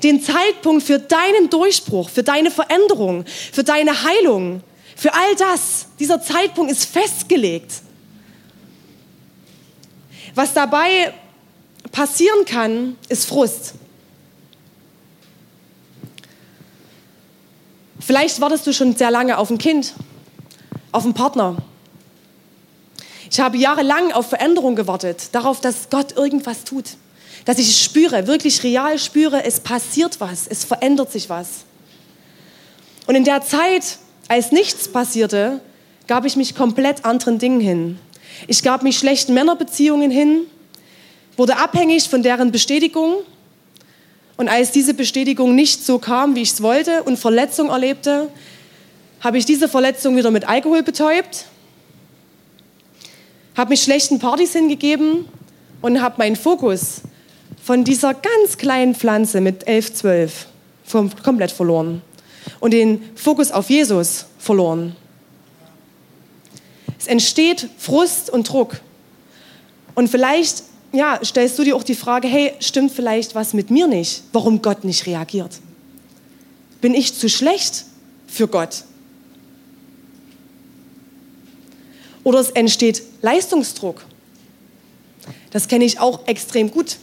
Den 0.03 0.21
Zeitpunkt 0.21 0.83
für 0.83 0.99
deinen 0.99 1.49
Durchbruch, 1.49 2.09
für 2.09 2.23
deine 2.23 2.51
Veränderung, 2.51 3.25
für 3.51 3.63
deine 3.63 4.03
Heilung, 4.03 4.61
für 4.95 5.13
all 5.13 5.35
das. 5.35 5.87
Dieser 5.99 6.21
Zeitpunkt 6.21 6.71
ist 6.71 6.85
festgelegt. 6.85 7.81
Was 10.35 10.53
dabei 10.53 11.13
passieren 11.91 12.45
kann, 12.45 12.95
ist 13.09 13.25
Frust. 13.25 13.73
Vielleicht 17.99 18.39
wartest 18.39 18.67
du 18.67 18.73
schon 18.73 18.95
sehr 18.95 19.11
lange 19.11 19.37
auf 19.37 19.49
ein 19.49 19.57
Kind, 19.57 19.93
auf 20.91 21.03
einen 21.03 21.13
Partner. 21.13 21.57
Ich 23.33 23.39
habe 23.39 23.57
jahrelang 23.57 24.11
auf 24.11 24.27
Veränderung 24.27 24.75
gewartet, 24.75 25.29
darauf, 25.31 25.59
dass 25.59 25.89
Gott 25.89 26.15
irgendwas 26.15 26.65
tut. 26.65 26.85
Dass 27.45 27.57
ich 27.57 27.67
es 27.67 27.79
spüre, 27.81 28.27
wirklich 28.27 28.61
real 28.61 28.99
spüre, 28.99 29.43
es 29.43 29.59
passiert 29.59 30.21
was, 30.21 30.45
es 30.45 30.63
verändert 30.63 31.11
sich 31.11 31.31
was. 31.31 31.65
Und 33.07 33.15
in 33.15 33.23
der 33.23 33.41
Zeit, 33.41 33.97
als 34.27 34.51
nichts 34.51 34.87
passierte, 34.87 35.61
gab 36.05 36.25
ich 36.25 36.35
mich 36.35 36.53
komplett 36.53 37.05
anderen 37.05 37.39
Dingen 37.39 37.59
hin. 37.59 37.97
Ich 38.47 38.61
gab 38.61 38.83
mich 38.83 38.99
schlechten 38.99 39.33
Männerbeziehungen 39.33 40.11
hin, 40.11 40.41
wurde 41.35 41.57
abhängig 41.57 42.09
von 42.09 42.21
deren 42.21 42.51
Bestätigung 42.51 43.15
und 44.37 44.47
als 44.47 44.69
diese 44.69 44.93
Bestätigung 44.93 45.55
nicht 45.55 45.83
so 45.83 45.97
kam, 45.97 46.35
wie 46.35 46.43
ich 46.43 46.51
es 46.51 46.61
wollte 46.61 47.01
und 47.01 47.17
Verletzung 47.17 47.71
erlebte, 47.71 48.29
habe 49.21 49.39
ich 49.39 49.45
diese 49.45 49.67
Verletzung 49.67 50.15
wieder 50.17 50.29
mit 50.29 50.47
Alkohol 50.47 50.83
betäubt, 50.83 51.47
habe 53.55 53.69
mich 53.69 53.83
schlechten 53.83 54.19
Partys 54.19 54.53
hingegeben 54.53 55.25
und 55.81 56.01
habe 56.01 56.15
meinen 56.17 56.36
Fokus 56.36 57.01
von 57.63 57.83
dieser 57.83 58.13
ganz 58.13 58.57
kleinen 58.57 58.95
Pflanze 58.95 59.41
mit 59.41 59.67
11, 59.67 59.93
12 59.93 60.48
komplett 61.24 61.51
verloren 61.51 62.01
und 62.60 62.72
den 62.72 63.01
Fokus 63.15 63.51
auf 63.51 63.69
Jesus 63.69 64.25
verloren. 64.38 64.95
Es 67.00 67.07
entsteht 67.07 67.69
Frust 67.77 68.29
und 68.29 68.50
Druck. 68.50 68.79
Und 69.95 70.10
vielleicht 70.10 70.63
ja, 70.93 71.19
stellst 71.24 71.57
du 71.57 71.63
dir 71.63 71.75
auch 71.75 71.83
die 71.83 71.95
Frage, 71.95 72.27
hey, 72.27 72.53
stimmt 72.60 72.91
vielleicht 72.91 73.36
was 73.36 73.53
mit 73.53 73.72
mir 73.72 73.88
nicht, 73.88 74.24
warum 74.31 74.62
Gott 74.62 74.83
nicht 74.83 75.05
reagiert? 75.05 75.60
Bin 76.81 76.93
ich 76.93 77.15
zu 77.15 77.29
schlecht 77.29 77.86
für 78.27 78.48
Gott? 78.48 78.83
Oder 82.23 82.39
es 82.39 82.51
entsteht 82.51 83.01
Leistungsdruck. 83.21 84.05
Das 85.51 85.67
kenne 85.67 85.85
ich 85.85 85.99
auch 85.99 86.27
extrem 86.27 86.71
gut. 86.71 86.97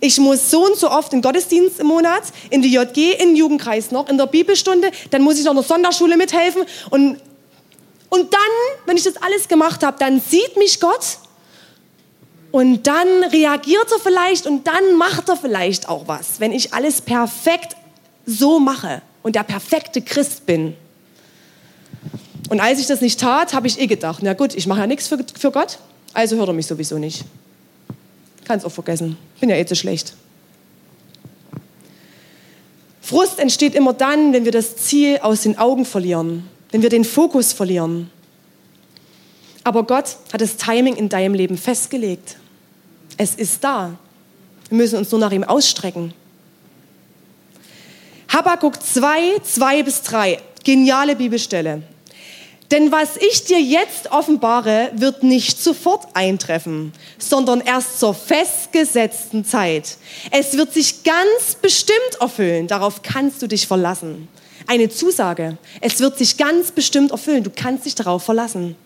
Ich 0.00 0.18
muss 0.18 0.50
so 0.50 0.64
und 0.64 0.76
so 0.76 0.90
oft 0.90 1.12
in 1.12 1.20
Gottesdienst 1.20 1.80
im 1.80 1.86
Monat, 1.86 2.22
in 2.48 2.62
die 2.62 2.72
JG, 2.72 3.12
in 3.12 3.30
den 3.30 3.36
Jugendkreis 3.36 3.90
noch, 3.90 4.08
in 4.08 4.16
der 4.16 4.26
Bibelstunde, 4.26 4.90
dann 5.10 5.22
muss 5.22 5.38
ich 5.38 5.44
noch 5.44 5.52
in 5.52 5.58
der 5.58 5.64
Sonderschule 5.64 6.16
mithelfen. 6.16 6.62
Und, 6.90 7.20
und 8.08 8.32
dann, 8.32 8.40
wenn 8.86 8.96
ich 8.96 9.04
das 9.04 9.16
alles 9.16 9.48
gemacht 9.48 9.82
habe, 9.82 9.98
dann 9.98 10.20
sieht 10.20 10.56
mich 10.56 10.80
Gott 10.80 11.18
Und 12.52 12.86
dann 12.86 13.24
reagiert 13.24 13.92
er 13.92 13.98
vielleicht 14.00 14.46
und 14.46 14.66
dann 14.66 14.96
macht 14.96 15.28
er 15.28 15.36
vielleicht 15.36 15.88
auch 15.88 16.08
was, 16.08 16.40
wenn 16.40 16.52
ich 16.52 16.74
alles 16.74 17.00
perfekt 17.00 17.76
so 18.26 18.58
mache 18.58 19.02
und 19.22 19.36
der 19.36 19.44
perfekte 19.44 20.02
Christ 20.02 20.46
bin. 20.46 20.76
Und 22.50 22.58
als 22.58 22.80
ich 22.80 22.88
das 22.88 23.00
nicht 23.00 23.20
tat, 23.20 23.54
habe 23.54 23.68
ich 23.68 23.78
eh 23.78 23.86
gedacht, 23.86 24.22
na 24.24 24.34
gut, 24.34 24.56
ich 24.56 24.66
mache 24.66 24.80
ja 24.80 24.86
nichts 24.88 25.06
für, 25.06 25.18
für 25.38 25.52
Gott, 25.52 25.78
also 26.12 26.36
hört 26.36 26.48
er 26.48 26.52
mich 26.52 26.66
sowieso 26.66 26.98
nicht. 26.98 27.24
Kann 28.44 28.58
es 28.58 28.64
auch 28.64 28.72
vergessen, 28.72 29.16
bin 29.38 29.48
ja 29.48 29.56
eh 29.56 29.64
zu 29.64 29.76
schlecht. 29.76 30.14
Frust 33.00 33.38
entsteht 33.38 33.76
immer 33.76 33.92
dann, 33.92 34.32
wenn 34.32 34.44
wir 34.44 34.50
das 34.50 34.76
Ziel 34.76 35.20
aus 35.22 35.42
den 35.42 35.58
Augen 35.58 35.84
verlieren, 35.84 36.48
wenn 36.72 36.82
wir 36.82 36.88
den 36.88 37.04
Fokus 37.04 37.52
verlieren. 37.52 38.10
Aber 39.62 39.84
Gott 39.84 40.16
hat 40.32 40.40
das 40.40 40.56
Timing 40.56 40.96
in 40.96 41.08
deinem 41.08 41.34
Leben 41.34 41.56
festgelegt. 41.56 42.36
Es 43.16 43.36
ist 43.36 43.62
da. 43.62 43.96
Wir 44.68 44.76
müssen 44.76 44.98
uns 44.98 45.12
nur 45.12 45.20
nach 45.20 45.30
ihm 45.30 45.44
ausstrecken. 45.44 46.14
Habakkuk 48.28 48.82
2, 48.82 49.38
2 49.40 49.82
bis 49.84 50.02
3. 50.02 50.40
Geniale 50.64 51.14
Bibelstelle. 51.14 51.84
Denn 52.70 52.92
was 52.92 53.16
ich 53.16 53.44
dir 53.44 53.60
jetzt 53.60 54.12
offenbare, 54.12 54.92
wird 54.94 55.24
nicht 55.24 55.60
sofort 55.62 56.06
eintreffen, 56.14 56.92
sondern 57.18 57.60
erst 57.60 57.98
zur 57.98 58.14
festgesetzten 58.14 59.44
Zeit. 59.44 59.96
Es 60.30 60.56
wird 60.56 60.72
sich 60.72 61.02
ganz 61.02 61.56
bestimmt 61.60 61.98
erfüllen. 62.20 62.68
Darauf 62.68 63.02
kannst 63.02 63.42
du 63.42 63.48
dich 63.48 63.66
verlassen. 63.66 64.28
Eine 64.68 64.88
Zusage. 64.88 65.58
Es 65.80 65.98
wird 65.98 66.16
sich 66.16 66.36
ganz 66.36 66.70
bestimmt 66.70 67.10
erfüllen. 67.10 67.42
Du 67.42 67.50
kannst 67.54 67.86
dich 67.86 67.96
darauf 67.96 68.22
verlassen. 68.22 68.76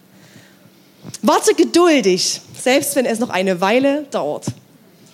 Warte 1.20 1.54
geduldig, 1.54 2.40
selbst 2.58 2.96
wenn 2.96 3.04
es 3.04 3.18
noch 3.18 3.28
eine 3.28 3.60
Weile 3.60 4.06
dauert. 4.10 4.46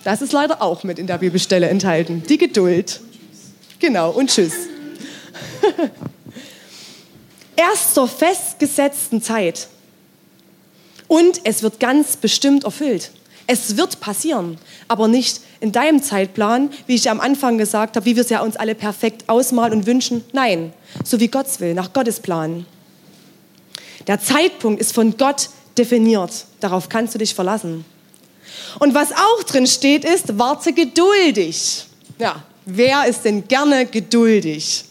Das 0.05 0.21
ist 0.21 0.31
leider 0.31 0.61
auch 0.61 0.83
mit 0.83 0.97
in 0.97 1.07
der 1.07 1.17
Bibelstelle 1.17 1.67
enthalten. 1.67 2.23
Die 2.29 2.37
Geduld. 2.37 3.01
Genau, 3.79 4.11
und 4.11 4.29
tschüss. 4.29 4.53
Erst 7.61 7.93
zur 7.93 8.07
festgesetzten 8.07 9.21
Zeit. 9.21 9.67
Und 11.07 11.41
es 11.43 11.61
wird 11.61 11.79
ganz 11.79 12.17
bestimmt 12.17 12.63
erfüllt. 12.63 13.11
Es 13.45 13.77
wird 13.77 13.99
passieren, 13.99 14.57
aber 14.87 15.07
nicht 15.07 15.41
in 15.59 15.71
deinem 15.71 16.01
Zeitplan, 16.01 16.71
wie 16.87 16.95
ich 16.95 17.07
am 17.07 17.19
Anfang 17.19 17.59
gesagt 17.59 17.97
habe, 17.97 18.05
wie 18.07 18.15
wir 18.15 18.23
es 18.23 18.31
ja 18.31 18.41
uns 18.41 18.55
alle 18.55 18.73
perfekt 18.73 19.29
ausmalen 19.29 19.73
und 19.73 19.85
wünschen. 19.85 20.23
Nein, 20.31 20.73
so 21.03 21.19
wie 21.19 21.27
Gottes 21.27 21.59
will, 21.59 21.75
nach 21.75 21.93
Gottes 21.93 22.19
Plan. 22.19 22.65
Der 24.07 24.19
Zeitpunkt 24.19 24.81
ist 24.81 24.95
von 24.95 25.15
Gott 25.15 25.49
definiert. 25.77 26.45
Darauf 26.61 26.89
kannst 26.89 27.13
du 27.13 27.19
dich 27.19 27.35
verlassen. 27.35 27.85
Und 28.79 28.95
was 28.95 29.11
auch 29.11 29.43
drin 29.43 29.67
steht, 29.67 30.03
ist, 30.03 30.39
warte 30.39 30.73
geduldig. 30.73 31.85
Ja, 32.17 32.41
wer 32.65 33.05
ist 33.05 33.23
denn 33.23 33.47
gerne 33.47 33.85
geduldig? 33.85 34.85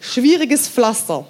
Schwieriges 0.00 0.68
Pflaster. 0.68 1.26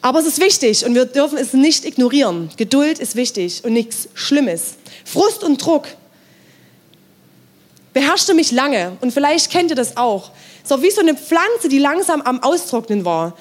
Aber 0.00 0.20
es 0.20 0.26
ist 0.26 0.40
wichtig 0.40 0.84
und 0.84 0.94
wir 0.94 1.04
dürfen 1.04 1.38
es 1.38 1.52
nicht 1.52 1.84
ignorieren. 1.84 2.50
Geduld 2.56 2.98
ist 2.98 3.16
wichtig 3.16 3.64
und 3.64 3.72
nichts 3.72 4.08
Schlimmes. 4.14 4.74
Frust 5.04 5.44
und 5.44 5.64
Druck 5.64 5.86
beherrschte 7.92 8.34
mich 8.34 8.52
lange 8.52 8.96
und 9.00 9.12
vielleicht 9.12 9.50
kennt 9.50 9.70
ihr 9.70 9.76
das 9.76 9.96
auch. 9.96 10.30
So 10.62 10.82
wie 10.82 10.90
so 10.90 11.00
eine 11.00 11.14
Pflanze, 11.14 11.68
die 11.68 11.78
langsam 11.78 12.22
am 12.22 12.42
Austrocknen 12.42 13.04
war. 13.04 13.36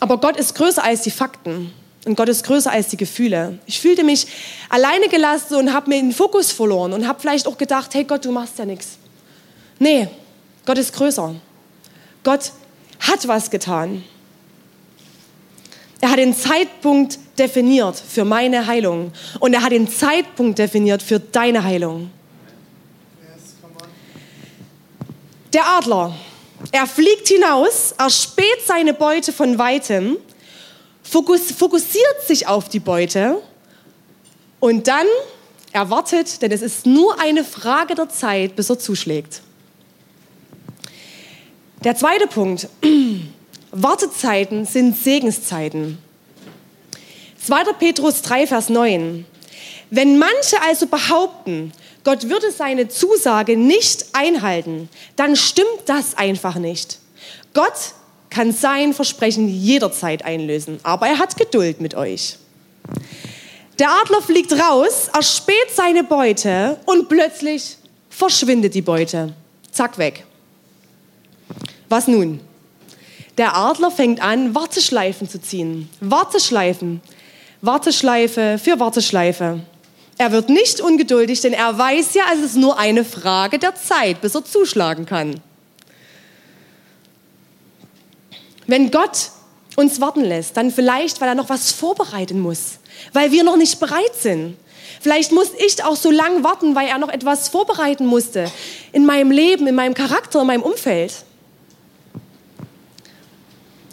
Aber 0.00 0.18
Gott 0.18 0.36
ist 0.36 0.54
größer 0.54 0.84
als 0.84 1.02
die 1.02 1.10
Fakten 1.10 1.72
und 2.04 2.16
Gott 2.16 2.28
ist 2.28 2.44
größer 2.44 2.70
als 2.70 2.88
die 2.88 2.96
Gefühle. 2.96 3.58
Ich 3.66 3.80
fühlte 3.80 4.04
mich 4.04 4.26
alleine 4.68 5.08
gelassen 5.08 5.56
und 5.56 5.72
habe 5.72 5.88
mir 5.88 6.00
den 6.00 6.12
Fokus 6.12 6.52
verloren 6.52 6.92
und 6.92 7.08
habe 7.08 7.18
vielleicht 7.20 7.46
auch 7.46 7.56
gedacht, 7.58 7.94
hey 7.94 8.04
Gott, 8.04 8.24
du 8.24 8.30
machst 8.30 8.58
ja 8.58 8.64
nichts. 8.64 8.98
Nee, 9.78 10.08
Gott 10.66 10.78
ist 10.78 10.92
größer. 10.92 11.34
Gott 12.28 12.52
hat 13.00 13.26
was 13.26 13.50
getan. 13.50 14.04
Er 16.02 16.10
hat 16.10 16.18
den 16.18 16.34
Zeitpunkt 16.34 17.18
definiert 17.38 17.96
für 17.96 18.26
meine 18.26 18.66
Heilung 18.66 19.12
und 19.40 19.54
er 19.54 19.62
hat 19.62 19.72
den 19.72 19.88
Zeitpunkt 19.88 20.58
definiert 20.58 21.02
für 21.02 21.20
deine 21.20 21.64
Heilung. 21.64 22.10
Der 25.54 25.66
Adler, 25.68 26.14
er 26.70 26.86
fliegt 26.86 27.28
hinaus, 27.28 27.94
erspäht 27.96 28.60
seine 28.66 28.92
Beute 28.92 29.32
von 29.32 29.58
weitem, 29.58 30.18
fokussiert 31.02 32.26
sich 32.26 32.46
auf 32.46 32.68
die 32.68 32.80
Beute 32.80 33.40
und 34.60 34.86
dann 34.86 35.06
erwartet, 35.72 36.42
denn 36.42 36.52
es 36.52 36.60
ist 36.60 36.84
nur 36.84 37.18
eine 37.18 37.42
Frage 37.42 37.94
der 37.94 38.10
Zeit, 38.10 38.54
bis 38.54 38.68
er 38.68 38.78
zuschlägt. 38.78 39.40
Der 41.84 41.94
zweite 41.94 42.26
Punkt. 42.26 42.68
Wartezeiten 43.70 44.64
sind 44.64 44.96
Segenszeiten. 44.96 45.98
2. 47.44 47.64
Petrus 47.78 48.22
3, 48.22 48.46
Vers 48.46 48.68
9. 48.68 49.24
Wenn 49.90 50.18
manche 50.18 50.60
also 50.66 50.86
behaupten, 50.86 51.72
Gott 52.02 52.28
würde 52.28 52.50
seine 52.50 52.88
Zusage 52.88 53.56
nicht 53.56 54.06
einhalten, 54.12 54.88
dann 55.16 55.36
stimmt 55.36 55.82
das 55.86 56.16
einfach 56.16 56.56
nicht. 56.56 56.98
Gott 57.54 57.94
kann 58.28 58.52
sein 58.52 58.92
Versprechen 58.92 59.48
jederzeit 59.48 60.24
einlösen, 60.24 60.80
aber 60.82 61.06
er 61.06 61.18
hat 61.18 61.36
Geduld 61.36 61.80
mit 61.80 61.94
euch. 61.94 62.36
Der 63.78 63.90
Adler 64.02 64.20
fliegt 64.20 64.52
raus, 64.52 65.08
erspäht 65.14 65.70
seine 65.72 66.02
Beute 66.02 66.78
und 66.86 67.08
plötzlich 67.08 67.76
verschwindet 68.10 68.74
die 68.74 68.82
Beute. 68.82 69.32
Zack, 69.70 69.96
weg. 69.98 70.24
Was 71.88 72.06
nun? 72.06 72.40
Der 73.38 73.56
Adler 73.56 73.90
fängt 73.90 74.20
an, 74.20 74.54
Warteschleifen 74.54 75.28
zu 75.28 75.40
ziehen. 75.40 75.88
Warteschleifen. 76.00 77.00
Warteschleife 77.60 78.58
für 78.62 78.78
Warteschleife. 78.78 79.60
Er 80.18 80.32
wird 80.32 80.48
nicht 80.48 80.80
ungeduldig, 80.80 81.40
denn 81.40 81.52
er 81.52 81.78
weiß 81.78 82.14
ja, 82.14 82.24
es 82.34 82.40
ist 82.40 82.56
nur 82.56 82.78
eine 82.78 83.04
Frage 83.04 83.58
der 83.58 83.76
Zeit, 83.76 84.20
bis 84.20 84.34
er 84.34 84.44
zuschlagen 84.44 85.06
kann. 85.06 85.40
Wenn 88.66 88.90
Gott 88.90 89.30
uns 89.76 90.00
warten 90.00 90.24
lässt, 90.24 90.56
dann 90.56 90.72
vielleicht, 90.72 91.20
weil 91.20 91.28
er 91.28 91.34
noch 91.36 91.48
was 91.48 91.70
vorbereiten 91.70 92.40
muss, 92.40 92.80
weil 93.12 93.30
wir 93.30 93.44
noch 93.44 93.56
nicht 93.56 93.78
bereit 93.78 94.14
sind. 94.18 94.56
Vielleicht 95.00 95.30
muss 95.30 95.52
ich 95.64 95.84
auch 95.84 95.94
so 95.94 96.10
lange 96.10 96.42
warten, 96.42 96.74
weil 96.74 96.88
er 96.88 96.98
noch 96.98 97.08
etwas 97.10 97.48
vorbereiten 97.48 98.04
musste 98.04 98.50
in 98.92 99.06
meinem 99.06 99.30
Leben, 99.30 99.68
in 99.68 99.76
meinem 99.76 99.94
Charakter, 99.94 100.40
in 100.40 100.48
meinem 100.48 100.62
Umfeld. 100.62 101.24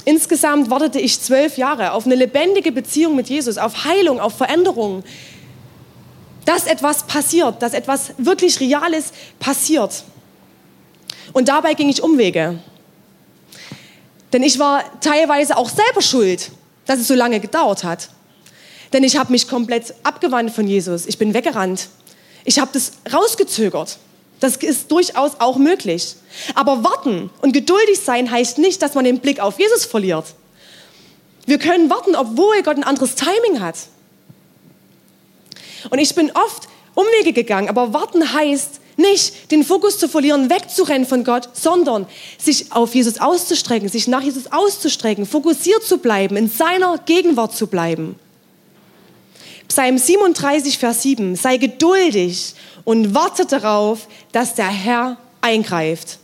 Insgesamt 0.06 0.70
wartete 0.70 1.00
ich 1.00 1.20
zwölf 1.20 1.58
Jahre 1.58 1.92
auf 1.92 2.06
eine 2.06 2.16
lebendige 2.16 2.72
Beziehung 2.72 3.16
mit 3.16 3.28
Jesus, 3.28 3.58
auf 3.58 3.86
Heilung, 3.86 4.20
auf 4.20 4.38
Veränderung, 4.38 5.04
dass 6.46 6.68
etwas 6.68 7.08
passiert, 7.08 7.62
dass 7.62 7.74
etwas 7.74 8.14
wirklich 8.20 8.60
Reales 8.60 9.12
passiert. 9.40 10.04
Und 11.34 11.50
dabei 11.50 11.74
ging 11.74 11.90
ich 11.90 12.04
Umwege. 12.04 12.60
Denn 14.32 14.44
ich 14.44 14.60
war 14.60 14.84
teilweise 15.02 15.58
auch 15.58 15.70
selber 15.70 16.02
schuld, 16.02 16.52
dass 16.86 17.00
es 17.00 17.08
so 17.08 17.16
lange 17.16 17.40
gedauert 17.40 17.84
hat. 17.84 18.10
Denn 18.94 19.04
ich 19.04 19.18
habe 19.18 19.32
mich 19.32 19.48
komplett 19.48 19.96
abgewandt 20.04 20.52
von 20.52 20.68
Jesus. 20.68 21.08
Ich 21.08 21.18
bin 21.18 21.34
weggerannt. 21.34 21.90
Ich 22.44 22.60
habe 22.60 22.70
das 22.74 22.94
rausgezögert. 23.12 23.98
Das 24.40 24.58
ist 24.58 24.92
durchaus 24.92 25.34
auch 25.40 25.58
möglich. 25.58 26.16
Aber 26.54 26.84
warten 26.84 27.30
und 27.42 27.54
geduldig 27.54 28.00
sein 28.00 28.30
heißt 28.30 28.58
nicht, 28.58 28.82
dass 28.82 28.94
man 28.94 29.06
den 29.06 29.20
Blick 29.20 29.40
auf 29.40 29.60
Jesus 29.60 29.86
verliert. 29.86 30.26
Wir 31.46 31.60
können 31.60 31.90
warten, 31.90 32.16
obwohl 32.16 32.62
Gott 32.64 32.78
ein 32.78 32.84
anderes 32.84 33.16
Timing 33.16 33.62
hat. 33.62 33.76
Und 35.90 36.00
ich 36.00 36.16
bin 36.16 36.32
oft 36.32 36.68
Umwege 36.96 37.34
gegangen, 37.34 37.70
aber 37.70 37.94
warten 37.94 38.34
heißt 38.34 38.82
nicht, 38.98 39.52
den 39.52 39.64
Fokus 39.64 40.00
zu 40.00 40.08
verlieren, 40.08 40.50
wegzurennen 40.50 41.08
von 41.08 41.24
Gott, 41.24 41.50
sondern 41.54 42.08
sich 42.38 42.72
auf 42.72 42.96
Jesus 42.96 43.20
auszustrecken, 43.20 43.90
sich 43.90 44.08
nach 44.08 44.22
Jesus 44.22 44.52
auszustrecken, 44.52 45.26
fokussiert 45.26 45.84
zu 45.84 45.98
bleiben, 45.98 46.38
in 46.38 46.50
seiner 46.50 46.98
Gegenwart 47.00 47.56
zu 47.56 47.68
bleiben. 47.68 48.18
Psalm 49.68 49.98
37, 49.98 50.78
Vers 50.78 51.02
7. 51.02 51.36
Sei 51.36 51.58
geduldig 51.58 52.56
und 52.86 53.14
warte 53.14 53.46
darauf, 53.46 54.08
dass 54.32 54.56
der 54.56 54.70
Herr 54.70 55.18
eingreift. 55.42 56.20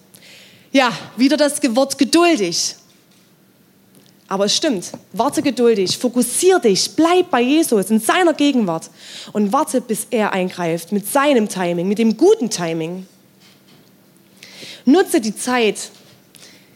Ja, 0.71 0.91
wieder 1.17 1.35
das 1.35 1.61
Wort 1.75 1.97
geduldig. 1.97 2.75
Aber 4.29 4.45
es 4.45 4.55
stimmt, 4.55 4.91
warte 5.11 5.41
geduldig, 5.41 5.97
fokussier 5.97 6.59
dich, 6.59 6.95
bleib 6.95 7.29
bei 7.29 7.41
Jesus 7.41 7.89
in 7.89 7.99
seiner 7.99 8.33
Gegenwart 8.33 8.89
und 9.33 9.51
warte, 9.51 9.81
bis 9.81 10.07
er 10.09 10.31
eingreift 10.31 10.93
mit 10.93 11.05
seinem 11.05 11.49
Timing, 11.49 11.89
mit 11.89 11.97
dem 11.97 12.15
guten 12.15 12.49
Timing. 12.49 13.05
Nutze 14.85 15.19
die 15.19 15.35
Zeit, 15.35 15.91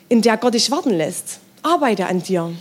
in 0.10 0.22
der 0.22 0.36
Gott 0.36 0.54
dich 0.54 0.70
warten 0.70 0.92
lässt. 0.92 1.40
Arbeite 1.64 2.08
an 2.08 2.22
dir. 2.22 2.54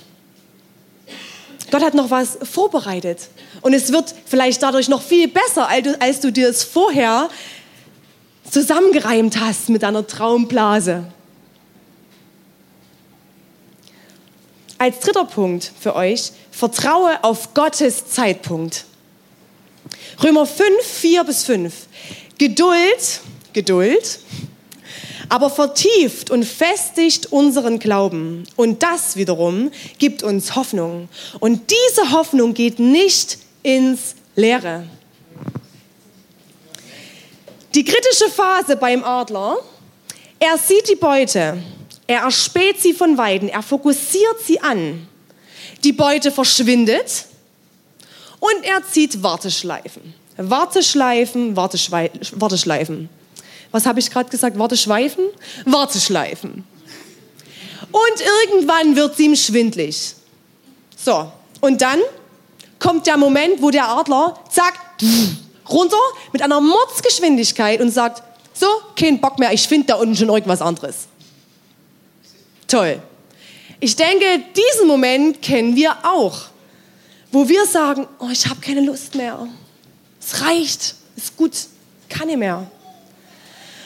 Gott 1.75 1.83
hat 1.83 1.95
noch 1.95 2.11
was 2.13 2.39
vorbereitet. 2.41 3.31
Und 3.61 3.75
es 3.75 3.91
wird 3.91 4.15
vielleicht 4.27 4.63
dadurch 4.63 4.89
noch 4.89 5.03
viel 5.03 5.27
besser, 5.27 5.69
als 5.99 6.21
du, 6.21 6.31
dir 6.31 6.49
es 6.49 6.63
vorher 6.63 7.29
zusammengereimt 8.49 9.41
hast 9.41 9.71
mit 9.71 9.83
deiner 9.83 10.07
Traumblase. 10.07 11.03
Als 14.79 15.01
dritter 15.01 15.25
Punkt 15.25 15.73
für 15.81 15.97
euch, 15.97 16.31
vertraue 16.53 17.25
auf 17.25 17.55
Gottes 17.55 18.07
Zeitpunkt. 18.07 18.85
Römer 20.23 20.47
5, 20.47 20.69
4 20.81 21.25
bis 21.25 21.43
5. 21.43 21.75
Geduld, 22.39 23.21
Geduld, 23.53 24.21
aber 25.29 25.51
vertieft 25.51 26.31
und 26.31 26.45
festigt 26.45 27.27
unseren 27.33 27.79
Glauben. 27.79 28.45
Und 28.57 28.83
das 28.83 29.17
wiederum 29.17 29.71
gibt 29.99 30.23
uns 30.23 30.55
Hoffnung. 30.55 31.09
Und 31.41 31.71
diese 31.71 32.13
Hoffnung 32.13 32.55
geht 32.55 32.79
nicht 32.79 33.39
ins 33.63 34.15
Leere. 34.37 34.85
Die 37.75 37.85
kritische 37.85 38.31
Phase 38.31 38.77
beim 38.77 39.03
Adler, 39.03 39.57
er 40.39 40.59
sieht 40.59 40.89
die 40.89 40.95
Beute, 40.95 41.59
er 42.07 42.21
erspäht 42.21 42.81
sie 42.81 42.93
von 42.93 43.19
Weiden, 43.19 43.49
er 43.49 43.63
fokussiert 43.63 44.41
sie 44.45 44.61
an. 44.61 45.09
Die 45.83 45.93
Beute 45.93 46.31
verschwindet 46.31 47.27
und 48.39 48.65
er 48.65 48.85
zieht 48.85 49.23
Warteschleifen. 49.23 50.15
Warteschleifen, 50.37 51.57
Warteschleifen. 51.57 53.09
Was 53.75 53.87
habe 53.87 53.99
ich 53.99 54.09
gerade 54.09 54.31
gesagt? 54.31 54.57
Warteschleifen? 54.57 55.25
Warteschleifen. 55.65 56.63
Und 57.91 58.25
irgendwann 58.45 58.95
wird 58.95 59.17
sie 59.17 59.25
ihm 59.25 59.35
schwindlig. 59.35 60.15
So, 60.97 61.33
und 61.61 61.83
dann 61.83 61.99
kommt 62.79 63.09
der 63.09 63.17
Moment, 63.17 63.61
wo 63.61 63.71
der 63.71 63.89
Adler, 63.89 64.39
zack, 64.49 64.75
runter 65.69 65.97
mit 66.33 66.41
einer 66.41 66.61
Mordsgeschwindigkeit 66.61 67.81
und 67.81 67.91
sagt, 67.91 68.23
so, 68.53 68.69
kein 68.95 69.21
Bock 69.21 69.41
mehr, 69.41 69.53
ich 69.53 69.67
finde 69.67 69.89
da 69.89 69.97
unten 69.97 70.15
schon 70.15 70.29
irgendwas 70.29 70.63
anderes. 70.63 71.09
Toll. 72.69 73.03
Ich 73.81 73.97
denke, 73.97 74.25
diesen 74.55 74.87
Moment 74.87 75.43
kennen 75.43 75.75
wir 75.75 75.97
auch, 76.05 76.43
wo 77.33 77.49
wir 77.49 77.67
sagen, 77.67 78.07
oh, 78.21 78.29
ich 78.31 78.47
habe 78.47 78.61
keine 78.61 78.83
Lust 78.83 79.17
mehr. 79.17 79.49
Es 80.21 80.43
reicht, 80.43 80.95
ist 81.17 81.37
gut, 81.37 81.51
kann 82.09 82.29
nicht 82.29 82.39
mehr. 82.39 82.71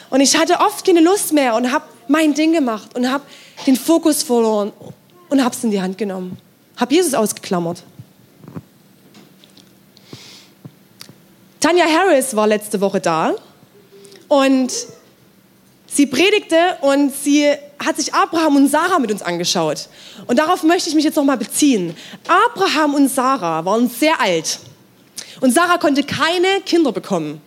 Und 0.09 0.21
ich 0.21 0.37
hatte 0.37 0.59
oft 0.59 0.85
keine 0.85 1.01
Lust 1.01 1.33
mehr 1.33 1.55
und 1.55 1.71
habe 1.71 1.85
mein 2.07 2.33
Ding 2.33 2.53
gemacht 2.53 2.95
und 2.95 3.09
habe 3.09 3.23
den 3.67 3.75
Fokus 3.75 4.23
verloren 4.23 4.71
und 5.29 5.43
habe 5.43 5.55
es 5.55 5.63
in 5.63 5.71
die 5.71 5.81
Hand 5.81 5.97
genommen. 5.97 6.37
Habe 6.77 6.93
Jesus 6.93 7.13
ausgeklammert. 7.13 7.83
Tanja 11.59 11.85
Harris 11.85 12.35
war 12.35 12.47
letzte 12.47 12.79
Woche 12.81 13.01
da 13.01 13.35
und 14.29 14.71
sie 15.87 16.05
predigte 16.05 16.55
und 16.81 17.13
sie 17.13 17.53
hat 17.85 17.97
sich 17.97 18.13
Abraham 18.13 18.55
und 18.55 18.69
Sarah 18.69 18.97
mit 18.97 19.11
uns 19.11 19.21
angeschaut. 19.21 19.89
Und 20.27 20.39
darauf 20.39 20.63
möchte 20.63 20.89
ich 20.89 20.95
mich 20.95 21.03
jetzt 21.03 21.15
nochmal 21.15 21.37
beziehen. 21.37 21.95
Abraham 22.27 22.95
und 22.95 23.09
Sarah 23.09 23.65
waren 23.65 23.89
sehr 23.89 24.19
alt 24.21 24.59
und 25.41 25.53
Sarah 25.53 25.77
konnte 25.77 26.03
keine 26.03 26.61
Kinder 26.65 26.91
bekommen. 26.91 27.41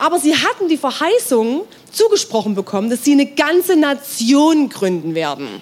Aber 0.00 0.18
sie 0.18 0.34
hatten 0.34 0.66
die 0.68 0.78
Verheißung 0.78 1.66
zugesprochen 1.92 2.54
bekommen, 2.54 2.88
dass 2.88 3.04
sie 3.04 3.12
eine 3.12 3.26
ganze 3.26 3.76
Nation 3.76 4.70
gründen 4.70 5.14
werden. 5.14 5.60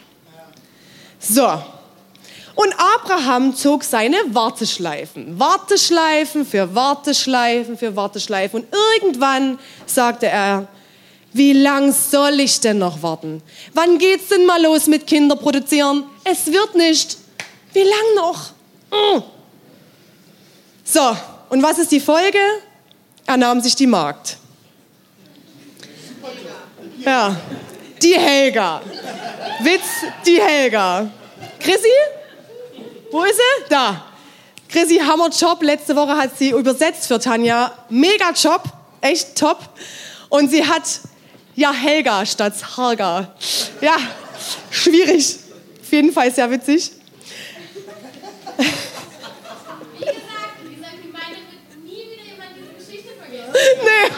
So, 1.18 1.42
und 1.42 2.72
Abraham 2.76 3.56
zog 3.56 3.82
seine 3.82 4.16
Warteschleifen. 4.30 5.40
Warteschleifen 5.40 6.46
für 6.46 6.72
Warteschleifen 6.72 7.76
für 7.76 7.96
Warteschleifen. 7.96 8.62
Und 8.62 8.68
irgendwann 9.00 9.58
sagte 9.86 10.26
er, 10.26 10.68
wie 11.32 11.52
lang 11.52 11.92
soll 11.92 12.38
ich 12.38 12.60
denn 12.60 12.78
noch 12.78 13.02
warten? 13.02 13.42
Wann 13.74 13.98
geht's 13.98 14.28
denn 14.28 14.46
mal 14.46 14.62
los 14.62 14.86
mit 14.86 15.08
Kinder 15.08 15.34
produzieren? 15.34 16.04
Es 16.22 16.46
wird 16.46 16.76
nicht. 16.76 17.18
Wie 17.72 17.82
lang 17.82 18.14
noch? 18.14 18.50
Mm. 18.90 19.22
So, 20.84 21.16
und 21.48 21.60
was 21.60 21.78
ist 21.78 21.90
die 21.90 22.00
Folge? 22.00 22.38
Er 23.28 23.36
nahm 23.36 23.60
sich 23.60 23.76
die 23.76 23.86
Magd. 23.86 24.38
Ja, 27.00 27.36
die 28.00 28.18
Helga. 28.18 28.80
Witz, 29.60 29.82
die 30.24 30.40
Helga. 30.40 31.10
Chrissy? 31.60 31.88
Wo 33.10 33.22
ist 33.24 33.36
sie? 33.36 33.68
Da. 33.68 34.02
Chrissy, 34.66 34.96
Hammer 34.96 35.28
Job. 35.28 35.62
Letzte 35.62 35.94
Woche 35.94 36.16
hat 36.16 36.38
sie 36.38 36.52
übersetzt 36.52 37.06
für 37.06 37.20
Tanja. 37.20 37.70
Mega 37.90 38.30
Job. 38.30 38.62
Echt 39.02 39.36
top. 39.36 39.58
Und 40.30 40.50
sie 40.50 40.66
hat 40.66 40.84
ja 41.54 41.70
Helga 41.70 42.24
statt 42.24 42.54
Harga. 42.78 43.34
Ja, 43.82 43.98
schwierig. 44.70 45.36
Auf 45.82 45.92
jeden 45.92 46.12
Fall 46.12 46.32
sehr 46.32 46.50
witzig. 46.50 46.92
Nee. 53.82 54.10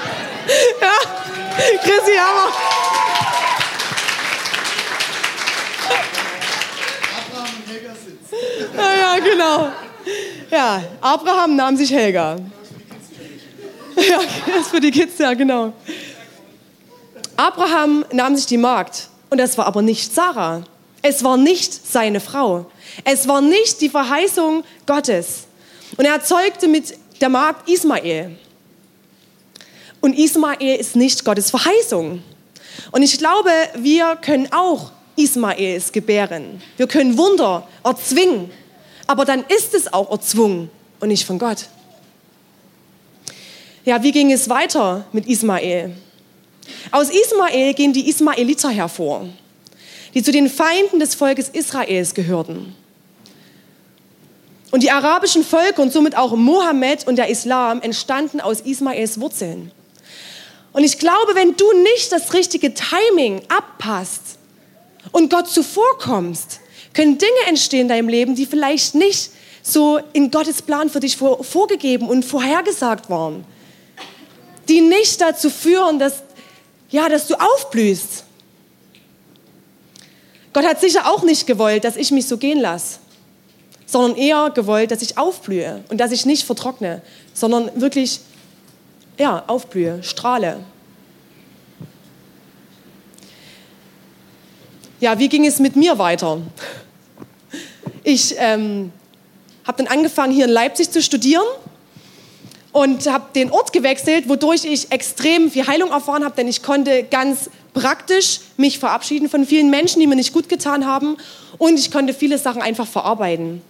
Ja. 0.80 0.92
Chrissy 1.82 2.16
Hammer. 2.16 2.52
Ja, 8.76 8.94
ja, 8.96 9.18
genau. 9.18 9.72
Ja, 10.50 10.82
Abraham 11.00 11.56
nahm 11.56 11.76
sich 11.76 11.90
Helga. 11.90 12.36
Ja, 13.96 14.20
das 14.46 14.62
ist 14.62 14.70
für 14.70 14.80
die 14.80 14.90
Kids, 14.90 15.18
ja, 15.18 15.34
genau. 15.34 15.72
Abraham 17.36 18.04
nahm 18.12 18.36
sich 18.36 18.46
die 18.46 18.56
Magd. 18.56 19.08
Und 19.30 19.38
das 19.38 19.56
war 19.56 19.66
aber 19.66 19.82
nicht 19.82 20.14
Sarah. 20.14 20.62
Es 21.02 21.22
war 21.24 21.36
nicht 21.36 21.86
seine 21.86 22.20
Frau. 22.20 22.66
Es 23.04 23.28
war 23.28 23.40
nicht 23.40 23.80
die 23.80 23.88
Verheißung 23.88 24.64
Gottes. 24.86 25.46
Und 25.96 26.04
er 26.04 26.22
zeugte 26.22 26.68
mit 26.68 26.94
der 27.20 27.28
Magd 27.28 27.68
Ismael. 27.68 28.36
Und 30.00 30.18
Ismael 30.18 30.76
ist 30.76 30.96
nicht 30.96 31.24
Gottes 31.24 31.50
Verheißung. 31.50 32.22
Und 32.90 33.02
ich 33.02 33.18
glaube, 33.18 33.50
wir 33.76 34.16
können 34.16 34.48
auch 34.52 34.92
Ismaels 35.16 35.92
gebären. 35.92 36.62
Wir 36.76 36.86
können 36.86 37.18
Wunder 37.18 37.68
erzwingen, 37.84 38.50
aber 39.06 39.24
dann 39.24 39.44
ist 39.48 39.74
es 39.74 39.92
auch 39.92 40.10
erzwungen 40.10 40.70
und 41.00 41.08
nicht 41.08 41.26
von 41.26 41.38
Gott. 41.38 41.66
Ja, 43.84 44.02
wie 44.02 44.12
ging 44.12 44.30
es 44.32 44.48
weiter 44.48 45.04
mit 45.12 45.26
Ismael? 45.26 45.94
Aus 46.90 47.10
Ismael 47.10 47.74
gehen 47.74 47.92
die 47.92 48.08
Ismaeliter 48.08 48.70
hervor, 48.70 49.26
die 50.14 50.22
zu 50.22 50.32
den 50.32 50.48
Feinden 50.48 51.00
des 51.00 51.14
Volkes 51.14 51.48
Israels 51.48 52.14
gehörten. 52.14 52.74
Und 54.70 54.82
die 54.82 54.90
arabischen 54.90 55.42
Völker 55.42 55.82
und 55.82 55.92
somit 55.92 56.16
auch 56.16 56.36
Mohammed 56.36 57.06
und 57.08 57.16
der 57.16 57.28
Islam 57.28 57.82
entstanden 57.82 58.40
aus 58.40 58.60
Ismaels 58.60 59.20
Wurzeln. 59.20 59.72
Und 60.72 60.84
ich 60.84 60.98
glaube, 60.98 61.34
wenn 61.34 61.56
du 61.56 61.72
nicht 61.82 62.12
das 62.12 62.32
richtige 62.32 62.72
Timing 62.74 63.42
abpasst, 63.48 64.38
und 65.12 65.30
Gott 65.30 65.48
zuvorkommst, 65.48 66.60
können 66.92 67.18
Dinge 67.18 67.46
entstehen 67.46 67.82
in 67.82 67.88
deinem 67.88 68.08
Leben, 68.08 68.34
die 68.34 68.46
vielleicht 68.46 68.94
nicht 68.94 69.30
so 69.62 70.00
in 70.12 70.30
Gottes 70.30 70.62
Plan 70.62 70.88
für 70.88 71.00
dich 71.00 71.16
vor, 71.16 71.44
vorgegeben 71.44 72.08
und 72.08 72.24
vorhergesagt 72.24 73.10
waren. 73.10 73.44
Die 74.68 74.80
nicht 74.80 75.20
dazu 75.20 75.50
führen, 75.50 75.98
dass, 75.98 76.22
ja, 76.90 77.08
dass 77.08 77.26
du 77.26 77.34
aufblühst. 77.34 78.24
Gott 80.52 80.64
hat 80.64 80.80
sicher 80.80 81.10
auch 81.10 81.22
nicht 81.22 81.46
gewollt, 81.46 81.84
dass 81.84 81.96
ich 81.96 82.10
mich 82.10 82.26
so 82.26 82.36
gehen 82.36 82.60
lasse, 82.60 82.98
sondern 83.86 84.16
eher 84.16 84.50
gewollt, 84.50 84.90
dass 84.90 85.02
ich 85.02 85.18
aufblühe 85.18 85.84
und 85.90 85.98
dass 85.98 86.10
ich 86.10 86.26
nicht 86.26 86.44
vertrockne, 86.44 87.02
sondern 87.34 87.70
wirklich 87.80 88.20
ja, 89.18 89.44
aufblühe, 89.46 90.02
strahle. 90.02 90.64
Ja, 95.00 95.18
wie 95.18 95.28
ging 95.28 95.46
es 95.46 95.58
mit 95.58 95.76
mir 95.76 95.98
weiter? 95.98 96.40
Ich 98.04 98.34
ähm, 98.38 98.92
habe 99.66 99.82
dann 99.82 99.92
angefangen, 99.92 100.32
hier 100.32 100.44
in 100.44 100.50
Leipzig 100.50 100.90
zu 100.90 101.02
studieren 101.02 101.46
und 102.72 103.06
habe 103.10 103.26
den 103.34 103.50
Ort 103.50 103.72
gewechselt, 103.72 104.28
wodurch 104.28 104.64
ich 104.64 104.92
extrem 104.92 105.50
viel 105.50 105.66
Heilung 105.66 105.90
erfahren 105.90 106.24
habe, 106.24 106.36
denn 106.36 106.48
ich 106.48 106.62
konnte 106.62 107.04
ganz 107.04 107.50
praktisch 107.74 108.40
mich 108.56 108.78
verabschieden 108.78 109.28
von 109.28 109.46
vielen 109.46 109.70
Menschen, 109.70 110.00
die 110.00 110.06
mir 110.06 110.16
nicht 110.16 110.32
gut 110.32 110.48
getan 110.48 110.86
haben 110.86 111.16
und 111.58 111.78
ich 111.78 111.90
konnte 111.90 112.14
viele 112.14 112.38
Sachen 112.38 112.62
einfach 112.62 112.86
verarbeiten. 112.86 113.62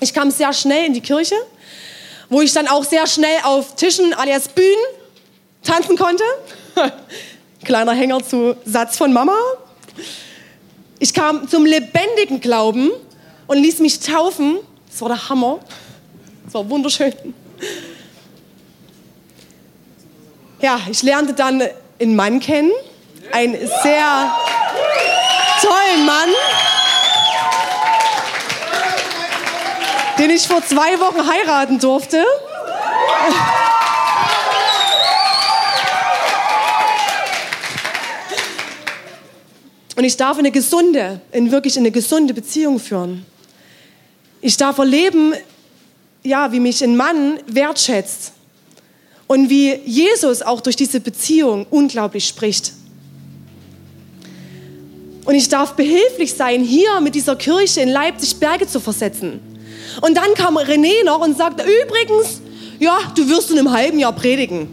Ich 0.00 0.14
kam 0.14 0.30
sehr 0.30 0.52
schnell 0.52 0.86
in 0.86 0.94
die 0.94 1.00
Kirche, 1.00 1.36
wo 2.32 2.40
ich 2.40 2.54
dann 2.54 2.66
auch 2.66 2.82
sehr 2.82 3.06
schnell 3.06 3.38
auf 3.44 3.76
Tischen 3.76 4.14
alias 4.14 4.48
Bühnen 4.48 4.84
tanzen 5.62 5.98
konnte. 5.98 6.24
Kleiner 7.64 7.92
Hänger 7.92 8.24
zu 8.24 8.56
Satz 8.64 8.96
von 8.96 9.12
Mama. 9.12 9.36
Ich 10.98 11.12
kam 11.12 11.46
zum 11.46 11.66
lebendigen 11.66 12.40
Glauben 12.40 12.90
und 13.46 13.58
ließ 13.58 13.80
mich 13.80 14.00
taufen 14.00 14.60
Das 14.90 15.02
war 15.02 15.10
der 15.10 15.28
Hammer. 15.28 15.60
Das 16.46 16.54
war 16.54 16.70
wunderschön. 16.70 17.12
Ja, 20.62 20.80
ich 20.90 21.02
lernte 21.02 21.34
dann 21.34 21.62
einen 22.00 22.16
Mann 22.16 22.40
kennen, 22.40 22.72
einen 23.30 23.58
sehr 23.82 24.34
tollen 25.60 26.06
Mann, 26.06 26.30
den 30.22 30.30
ich 30.30 30.46
vor 30.46 30.64
zwei 30.64 31.00
Wochen 31.00 31.26
heiraten 31.26 31.80
durfte. 31.80 32.24
Und 39.96 40.04
ich 40.04 40.16
darf 40.16 40.38
eine 40.38 40.52
gesunde, 40.52 41.20
in 41.32 41.50
wirklich 41.50 41.76
eine 41.76 41.90
gesunde 41.90 42.34
Beziehung 42.34 42.78
führen. 42.78 43.26
Ich 44.40 44.56
darf 44.56 44.78
erleben, 44.78 45.34
ja, 46.22 46.52
wie 46.52 46.60
mich 46.60 46.84
ein 46.84 46.96
Mann 46.96 47.40
wertschätzt 47.48 48.32
und 49.26 49.50
wie 49.50 49.74
Jesus 49.74 50.40
auch 50.40 50.60
durch 50.60 50.76
diese 50.76 51.00
Beziehung 51.00 51.66
unglaublich 51.68 52.28
spricht. 52.28 52.74
Und 55.24 55.34
ich 55.34 55.48
darf 55.48 55.72
behilflich 55.72 56.34
sein, 56.34 56.62
hier 56.62 57.00
mit 57.00 57.16
dieser 57.16 57.34
Kirche 57.34 57.80
in 57.80 57.88
Leipzig 57.88 58.36
Berge 58.36 58.68
zu 58.68 58.78
versetzen. 58.78 59.51
Und 60.00 60.16
dann 60.16 60.34
kam 60.34 60.56
René 60.56 61.04
noch 61.04 61.20
und 61.20 61.36
sagte, 61.36 61.64
übrigens, 61.64 62.40
ja, 62.78 62.98
du 63.14 63.28
wirst 63.28 63.50
in 63.50 63.58
einem 63.58 63.72
halben 63.72 63.98
Jahr 63.98 64.12
predigen. 64.12 64.68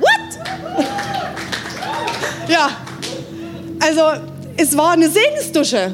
What? 0.00 0.78
ja, 2.48 2.70
also 3.80 4.22
es 4.56 4.76
war 4.76 4.92
eine 4.92 5.08
Segensdusche. 5.08 5.92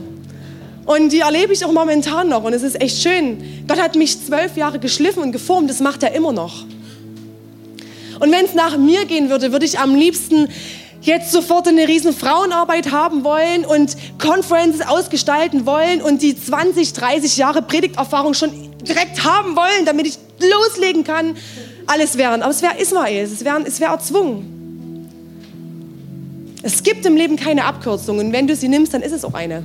Und 0.85 1.13
die 1.13 1.21
erlebe 1.21 1.53
ich 1.53 1.65
auch 1.65 1.73
momentan 1.73 2.29
noch. 2.29 2.45
Und 2.45 2.55
es 2.55 2.63
ist 2.63 2.81
echt 2.81 3.03
schön. 3.03 3.65
Gott 3.67 3.81
hat 3.81 3.95
mich 3.95 4.25
zwölf 4.25 4.57
Jahre 4.57 4.79
geschliffen 4.79 5.23
und 5.23 5.33
geformt. 5.33 5.69
Das 5.69 5.81
macht 5.81 6.03
er 6.03 6.13
immer 6.13 6.33
noch. 6.33 6.65
Und 8.21 8.33
wenn 8.33 8.45
es 8.45 8.55
nach 8.55 8.77
mir 8.79 9.05
gehen 9.05 9.29
würde, 9.31 9.53
würde 9.53 9.67
ich 9.67 9.79
am 9.79 9.95
liebsten 9.95 10.49
jetzt 11.01 11.33
sofort 11.33 11.69
eine 11.69 11.87
riesen 11.87 12.13
Frauenarbeit 12.13 12.91
haben 12.91 13.25
wollen 13.25 13.65
und 13.65 13.97
Conferences 14.19 14.87
ausgestalten 14.87 15.67
wollen 15.67 16.03
und 16.03 16.23
die 16.23 16.37
20, 16.37 16.93
30 16.93 17.37
Jahre 17.37 17.63
Predigterfahrung 17.63 18.35
schon 18.35 18.51
direkt 18.83 19.25
haben 19.25 19.57
wollen, 19.57 19.85
damit 19.85 20.07
ich 20.07 20.19
loslegen 20.41 21.05
kann. 21.05 21.37
Alles 21.87 22.19
wären. 22.19 22.43
Aber 22.43 22.51
es 22.51 22.63
wäre 22.63 22.79
Ismael, 22.79 23.25
es 23.25 23.45
wäre 23.45 23.63
es 23.67 23.81
wär 23.81 23.89
erzwungen. 23.89 24.55
Es 26.63 26.83
gibt 26.83 27.07
im 27.07 27.17
Leben 27.17 27.37
keine 27.37 27.65
Abkürzung 27.65 28.19
und 28.19 28.33
wenn 28.33 28.47
du 28.47 28.57
sie 28.57 28.69
nimmst, 28.69 28.93
dann 28.93 29.03
ist 29.03 29.13
es 29.13 29.25
auch 29.25 29.35
eine. 29.35 29.65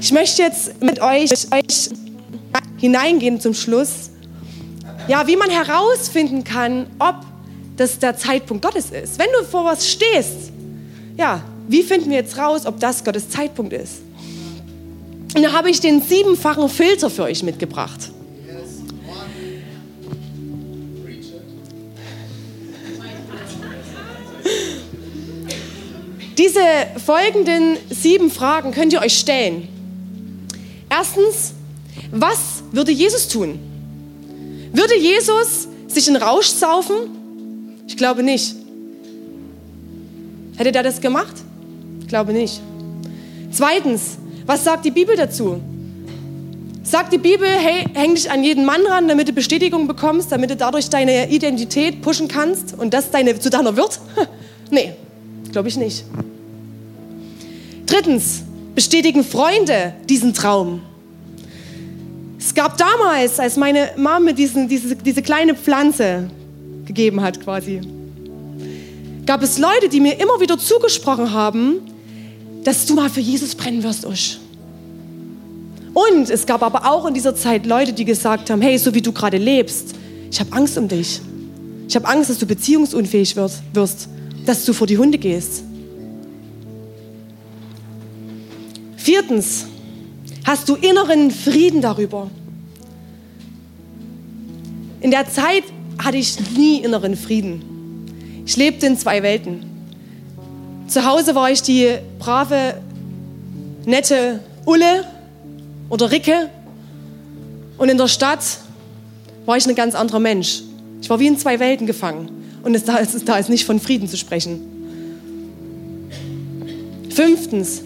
Ich 0.00 0.12
möchte 0.12 0.42
jetzt 0.42 0.82
mit 0.82 1.00
euch, 1.00 1.30
euch 1.30 1.90
hineingehen 2.78 3.40
zum 3.40 3.54
Schluss. 3.54 4.10
Ja, 5.08 5.26
wie 5.26 5.36
man 5.36 5.50
herausfinden 5.50 6.44
kann, 6.44 6.86
ob 6.98 7.16
das 7.80 7.98
der 7.98 8.14
Zeitpunkt 8.14 8.62
Gottes 8.62 8.90
ist. 8.90 9.18
Wenn 9.18 9.30
du 9.32 9.42
vor 9.42 9.64
was 9.64 9.88
stehst, 9.88 10.52
ja, 11.16 11.42
wie 11.66 11.82
finden 11.82 12.10
wir 12.10 12.18
jetzt 12.18 12.36
raus, 12.36 12.66
ob 12.66 12.78
das 12.78 13.02
Gottes 13.02 13.30
Zeitpunkt 13.30 13.72
ist? 13.72 14.02
Und 15.34 15.42
da 15.42 15.52
habe 15.52 15.70
ich 15.70 15.80
den 15.80 16.02
siebenfachen 16.02 16.68
Filter 16.68 17.08
für 17.08 17.22
euch 17.22 17.42
mitgebracht. 17.42 18.10
Diese 26.36 26.60
folgenden 27.04 27.78
sieben 27.88 28.30
Fragen 28.30 28.72
könnt 28.72 28.92
ihr 28.92 29.00
euch 29.00 29.18
stellen. 29.18 29.68
Erstens, 30.90 31.54
was 32.10 32.62
würde 32.72 32.92
Jesus 32.92 33.28
tun? 33.28 33.58
Würde 34.72 34.98
Jesus 34.98 35.68
sich 35.88 36.08
in 36.08 36.16
Rausch 36.16 36.48
saufen? 36.48 37.19
Ich 37.90 37.96
glaube 37.96 38.22
nicht. 38.22 38.54
Hätte 40.56 40.70
der 40.70 40.84
das 40.84 41.00
gemacht? 41.00 41.34
Ich 42.00 42.06
glaube 42.06 42.32
nicht. 42.32 42.60
Zweitens, 43.50 44.16
was 44.46 44.62
sagt 44.62 44.84
die 44.84 44.92
Bibel 44.92 45.16
dazu? 45.16 45.60
Sagt 46.84 47.12
die 47.12 47.18
Bibel, 47.18 47.48
hey, 47.48 47.84
häng 47.92 48.14
dich 48.14 48.30
an 48.30 48.44
jeden 48.44 48.64
Mann 48.64 48.86
ran, 48.86 49.08
damit 49.08 49.26
du 49.26 49.32
Bestätigung 49.32 49.88
bekommst, 49.88 50.30
damit 50.30 50.50
du 50.50 50.56
dadurch 50.56 50.88
deine 50.88 51.30
Identität 51.30 52.00
pushen 52.00 52.28
kannst 52.28 52.78
und 52.78 52.94
das 52.94 53.10
deine, 53.10 53.36
zu 53.40 53.50
deiner 53.50 53.76
wird? 53.76 53.98
nee, 54.70 54.92
glaube 55.50 55.68
ich 55.68 55.76
nicht. 55.76 56.04
Drittens, 57.86 58.44
bestätigen 58.76 59.24
Freunde 59.24 59.94
diesen 60.08 60.32
Traum. 60.32 60.80
Es 62.38 62.54
gab 62.54 62.78
damals, 62.78 63.40
als 63.40 63.56
meine 63.56 63.90
Mama 63.96 64.30
diese, 64.30 64.68
diese 64.68 65.22
kleine 65.22 65.56
Pflanze 65.56 66.30
gegeben 66.90 67.22
hat 67.22 67.40
quasi, 67.40 67.80
gab 69.24 69.42
es 69.42 69.58
Leute, 69.58 69.88
die 69.88 70.00
mir 70.00 70.18
immer 70.18 70.40
wieder 70.40 70.58
zugesprochen 70.58 71.32
haben, 71.32 71.76
dass 72.64 72.84
du 72.86 72.94
mal 72.94 73.08
für 73.08 73.20
Jesus 73.20 73.54
brennen 73.54 73.84
wirst, 73.84 74.04
Usch. 74.04 74.38
Und 75.94 76.30
es 76.30 76.46
gab 76.46 76.62
aber 76.62 76.90
auch 76.90 77.06
in 77.06 77.14
dieser 77.14 77.34
Zeit 77.36 77.64
Leute, 77.64 77.92
die 77.92 78.04
gesagt 78.04 78.50
haben, 78.50 78.60
hey, 78.60 78.76
so 78.76 78.92
wie 78.92 79.02
du 79.02 79.12
gerade 79.12 79.38
lebst, 79.38 79.94
ich 80.30 80.40
habe 80.40 80.52
Angst 80.52 80.76
um 80.76 80.88
dich. 80.88 81.20
Ich 81.88 81.94
habe 81.94 82.08
Angst, 82.08 82.30
dass 82.30 82.38
du 82.38 82.46
beziehungsunfähig 82.46 83.36
wirst, 83.36 84.08
dass 84.46 84.64
du 84.64 84.72
vor 84.72 84.86
die 84.86 84.98
Hunde 84.98 85.18
gehst. 85.18 85.62
Viertens, 88.96 89.66
hast 90.44 90.68
du 90.68 90.74
inneren 90.74 91.30
Frieden 91.30 91.80
darüber. 91.82 92.30
In 95.00 95.10
der 95.10 95.28
Zeit 95.28 95.64
hatte 96.04 96.16
ich 96.16 96.38
nie 96.56 96.78
inneren 96.78 97.16
Frieden. 97.16 98.42
Ich 98.46 98.56
lebte 98.56 98.86
in 98.86 98.96
zwei 98.96 99.22
Welten. 99.22 99.64
Zu 100.88 101.04
Hause 101.04 101.34
war 101.34 101.50
ich 101.50 101.62
die 101.62 101.88
brave, 102.18 102.80
nette 103.84 104.40
Ulle 104.64 105.04
oder 105.88 106.10
Ricke. 106.10 106.50
Und 107.78 107.88
in 107.88 107.98
der 107.98 108.08
Stadt 108.08 108.42
war 109.46 109.56
ich 109.56 109.66
ein 109.66 109.74
ganz 109.74 109.94
anderer 109.94 110.20
Mensch. 110.20 110.62
Ich 111.00 111.08
war 111.08 111.20
wie 111.20 111.26
in 111.26 111.38
zwei 111.38 111.60
Welten 111.60 111.86
gefangen. 111.86 112.28
Und 112.62 112.74
es, 112.74 112.84
da, 112.84 112.96
ist, 112.96 113.28
da 113.28 113.36
ist 113.38 113.48
nicht 113.48 113.64
von 113.64 113.80
Frieden 113.80 114.08
zu 114.08 114.16
sprechen. 114.16 114.60
Fünftens, 117.10 117.82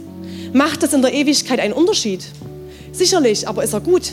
macht 0.53 0.83
das 0.83 0.93
in 0.93 1.03
der 1.03 1.13
Ewigkeit 1.13 1.61
einen 1.61 1.75
Unterschied? 1.75 2.25
Sicherlich, 2.93 3.49
aber 3.49 3.65
ist 3.65 3.73
er 3.73 3.81
gut? 3.81 4.13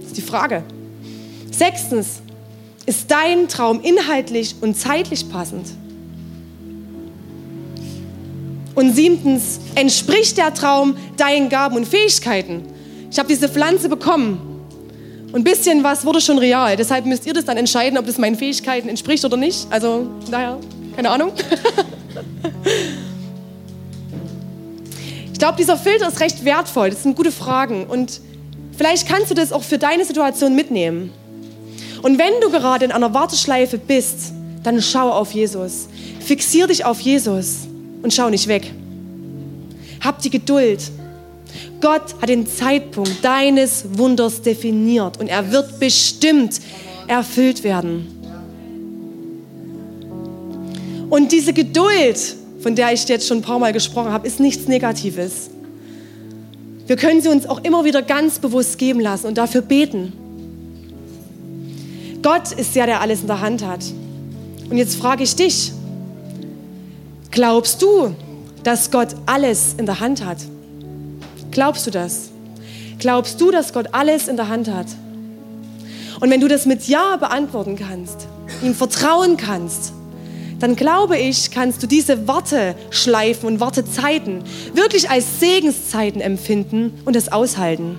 Das 0.00 0.08
ist 0.08 0.16
die 0.16 0.22
Frage. 0.22 0.62
Sechstens, 1.50 2.20
ist 2.86 3.10
dein 3.10 3.48
Traum 3.48 3.80
inhaltlich 3.80 4.56
und 4.60 4.76
zeitlich 4.76 5.28
passend? 5.28 5.68
Und 8.74 8.94
siebtens, 8.94 9.60
entspricht 9.76 10.36
der 10.36 10.52
Traum 10.52 10.96
deinen 11.16 11.48
Gaben 11.48 11.76
und 11.76 11.86
Fähigkeiten? 11.86 12.64
Ich 13.10 13.18
habe 13.18 13.28
diese 13.28 13.48
Pflanze 13.48 13.88
bekommen 13.88 14.54
und 15.32 15.40
ein 15.40 15.44
bisschen 15.44 15.84
was 15.84 16.04
wurde 16.04 16.20
schon 16.20 16.38
real. 16.38 16.76
Deshalb 16.76 17.06
müsst 17.06 17.26
ihr 17.26 17.32
das 17.32 17.44
dann 17.44 17.56
entscheiden, 17.56 17.98
ob 17.98 18.06
das 18.06 18.18
meinen 18.18 18.36
Fähigkeiten 18.36 18.88
entspricht 18.88 19.24
oder 19.24 19.36
nicht. 19.36 19.66
Also, 19.70 20.08
naja, 20.30 20.58
keine 20.96 21.10
Ahnung. 21.10 21.32
ich 25.32 25.38
glaube, 25.38 25.56
dieser 25.56 25.76
Filter 25.76 26.08
ist 26.08 26.20
recht 26.20 26.44
wertvoll. 26.44 26.90
Das 26.90 27.02
sind 27.04 27.16
gute 27.16 27.32
Fragen 27.32 27.86
und 27.86 28.20
vielleicht 28.76 29.08
kannst 29.08 29.30
du 29.30 29.34
das 29.34 29.52
auch 29.52 29.62
für 29.62 29.78
deine 29.78 30.04
Situation 30.04 30.54
mitnehmen. 30.56 31.12
Und 32.04 32.18
wenn 32.18 32.38
du 32.42 32.50
gerade 32.50 32.84
in 32.84 32.92
einer 32.92 33.14
Warteschleife 33.14 33.78
bist, 33.78 34.34
dann 34.62 34.82
schau 34.82 35.08
auf 35.10 35.32
Jesus. 35.32 35.88
Fixier 36.20 36.66
dich 36.66 36.84
auf 36.84 37.00
Jesus 37.00 37.60
und 38.02 38.12
schau 38.12 38.28
nicht 38.28 38.46
weg. 38.46 38.70
Hab 40.02 40.20
die 40.20 40.28
Geduld. 40.28 40.82
Gott 41.80 42.14
hat 42.20 42.28
den 42.28 42.46
Zeitpunkt 42.46 43.24
deines 43.24 43.86
Wunders 43.96 44.42
definiert 44.42 45.18
und 45.18 45.28
er 45.28 45.50
wird 45.50 45.80
bestimmt 45.80 46.60
erfüllt 47.06 47.64
werden. 47.64 48.06
Und 51.08 51.32
diese 51.32 51.54
Geduld, 51.54 52.18
von 52.60 52.74
der 52.74 52.92
ich 52.92 53.08
jetzt 53.08 53.26
schon 53.26 53.38
ein 53.38 53.42
paar 53.42 53.58
Mal 53.58 53.72
gesprochen 53.72 54.12
habe, 54.12 54.26
ist 54.26 54.40
nichts 54.40 54.68
Negatives. 54.68 55.48
Wir 56.86 56.96
können 56.96 57.22
sie 57.22 57.30
uns 57.30 57.46
auch 57.46 57.64
immer 57.64 57.86
wieder 57.86 58.02
ganz 58.02 58.38
bewusst 58.38 58.76
geben 58.76 59.00
lassen 59.00 59.26
und 59.26 59.38
dafür 59.38 59.62
beten. 59.62 60.12
Gott 62.24 62.52
ist 62.52 62.74
der, 62.74 62.86
der 62.86 63.02
alles 63.02 63.20
in 63.20 63.26
der 63.26 63.42
Hand 63.42 63.64
hat. 63.64 63.84
Und 64.70 64.78
jetzt 64.78 64.96
frage 64.96 65.22
ich 65.22 65.36
dich, 65.36 65.72
Glaubst 67.30 67.82
du, 67.82 68.14
dass 68.62 68.90
Gott 68.90 69.08
alles 69.26 69.74
in 69.76 69.84
der 69.84 70.00
Hand 70.00 70.24
hat? 70.24 70.38
Glaubst 71.50 71.86
du 71.86 71.90
das? 71.90 72.30
Glaubst 72.98 73.40
du, 73.40 73.50
dass 73.50 73.72
Gott 73.74 73.88
alles 73.92 74.28
in 74.28 74.36
der 74.36 74.48
Hand 74.48 74.70
hat? 74.70 74.86
Und 76.20 76.30
wenn 76.30 76.40
du 76.40 76.48
das 76.48 76.64
mit 76.64 76.86
Ja 76.88 77.16
beantworten 77.16 77.76
kannst, 77.76 78.26
ihm 78.62 78.74
vertrauen 78.74 79.36
kannst, 79.36 79.92
dann 80.60 80.76
glaube 80.76 81.18
ich, 81.18 81.50
kannst 81.50 81.82
du 81.82 81.86
diese 81.86 82.26
Warteschleifen 82.26 83.48
und 83.48 83.60
Wartezeiten 83.60 84.44
wirklich 84.72 85.10
als 85.10 85.40
Segenszeiten 85.40 86.22
empfinden 86.22 87.00
und 87.04 87.16
es 87.16 87.30
aushalten. 87.30 87.98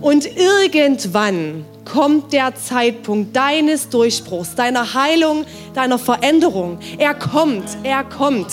Und 0.00 0.26
irgendwann 0.26 1.64
kommt 1.84 2.32
der 2.32 2.54
Zeitpunkt 2.54 3.36
deines 3.36 3.88
Durchbruchs, 3.88 4.54
deiner 4.54 4.94
Heilung, 4.94 5.44
deiner 5.74 5.98
Veränderung. 5.98 6.78
Er 6.98 7.14
kommt, 7.14 7.64
er 7.82 8.04
kommt. 8.04 8.50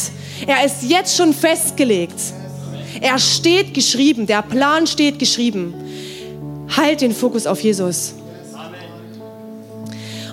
Er 0.48 0.65
ist 0.65 0.84
jetzt 0.84 1.15
schon 1.15 1.34
festgelegt. 1.34 2.20
Er 3.00 3.17
steht 3.20 3.74
geschrieben, 3.74 4.28
der 4.28 4.41
Plan 4.41 4.86
steht 4.88 5.20
geschrieben. 5.20 5.74
Halt 6.76 7.02
den 7.02 7.13
Fokus 7.13 7.48
auf 7.48 7.62
Jesus. 7.62 8.13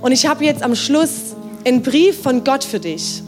Und 0.00 0.12
ich 0.12 0.26
habe 0.26 0.44
jetzt 0.44 0.62
am 0.62 0.74
Schluss 0.74 1.34
einen 1.64 1.82
Brief 1.82 2.22
von 2.22 2.44
Gott 2.44 2.64
für 2.64 2.80
dich. 2.80 3.22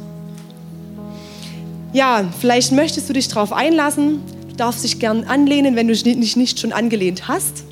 Ja, 1.92 2.24
vielleicht 2.40 2.72
möchtest 2.72 3.09
du 3.09 3.12
dich 3.12 3.28
darauf 3.28 3.52
einlassen. 3.52 4.22
Du 4.48 4.56
darfst 4.56 4.85
dich 4.85 5.00
gern 5.00 5.24
anlehnen, 5.24 5.74
wenn 5.74 5.88
du 5.88 5.94
dich 5.94 6.37
nicht 6.37 6.61
schon 6.61 6.72
angelehnt 6.72 7.26
hast. 7.26 7.64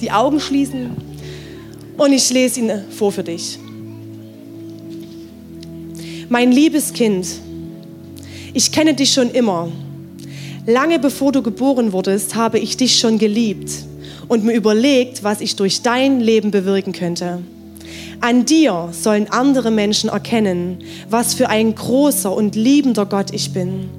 Die 0.00 0.10
Augen 0.10 0.40
schließen. 0.40 1.09
Und 2.00 2.14
ich 2.14 2.30
lese 2.30 2.60
ihn 2.60 2.72
vor 2.88 3.12
für 3.12 3.22
dich. 3.22 3.58
Mein 6.30 6.50
liebes 6.50 6.94
Kind, 6.94 7.26
ich 8.54 8.72
kenne 8.72 8.94
dich 8.94 9.12
schon 9.12 9.30
immer. 9.30 9.70
Lange 10.64 10.98
bevor 10.98 11.30
du 11.30 11.42
geboren 11.42 11.92
wurdest, 11.92 12.34
habe 12.34 12.58
ich 12.58 12.78
dich 12.78 12.98
schon 12.98 13.18
geliebt 13.18 13.70
und 14.28 14.44
mir 14.44 14.54
überlegt, 14.54 15.24
was 15.24 15.42
ich 15.42 15.56
durch 15.56 15.82
dein 15.82 16.20
Leben 16.20 16.50
bewirken 16.50 16.94
könnte. 16.94 17.40
An 18.22 18.46
dir 18.46 18.88
sollen 18.92 19.28
andere 19.28 19.70
Menschen 19.70 20.08
erkennen, 20.08 20.78
was 21.10 21.34
für 21.34 21.50
ein 21.50 21.74
großer 21.74 22.34
und 22.34 22.56
liebender 22.56 23.04
Gott 23.04 23.30
ich 23.34 23.52
bin. 23.52 23.90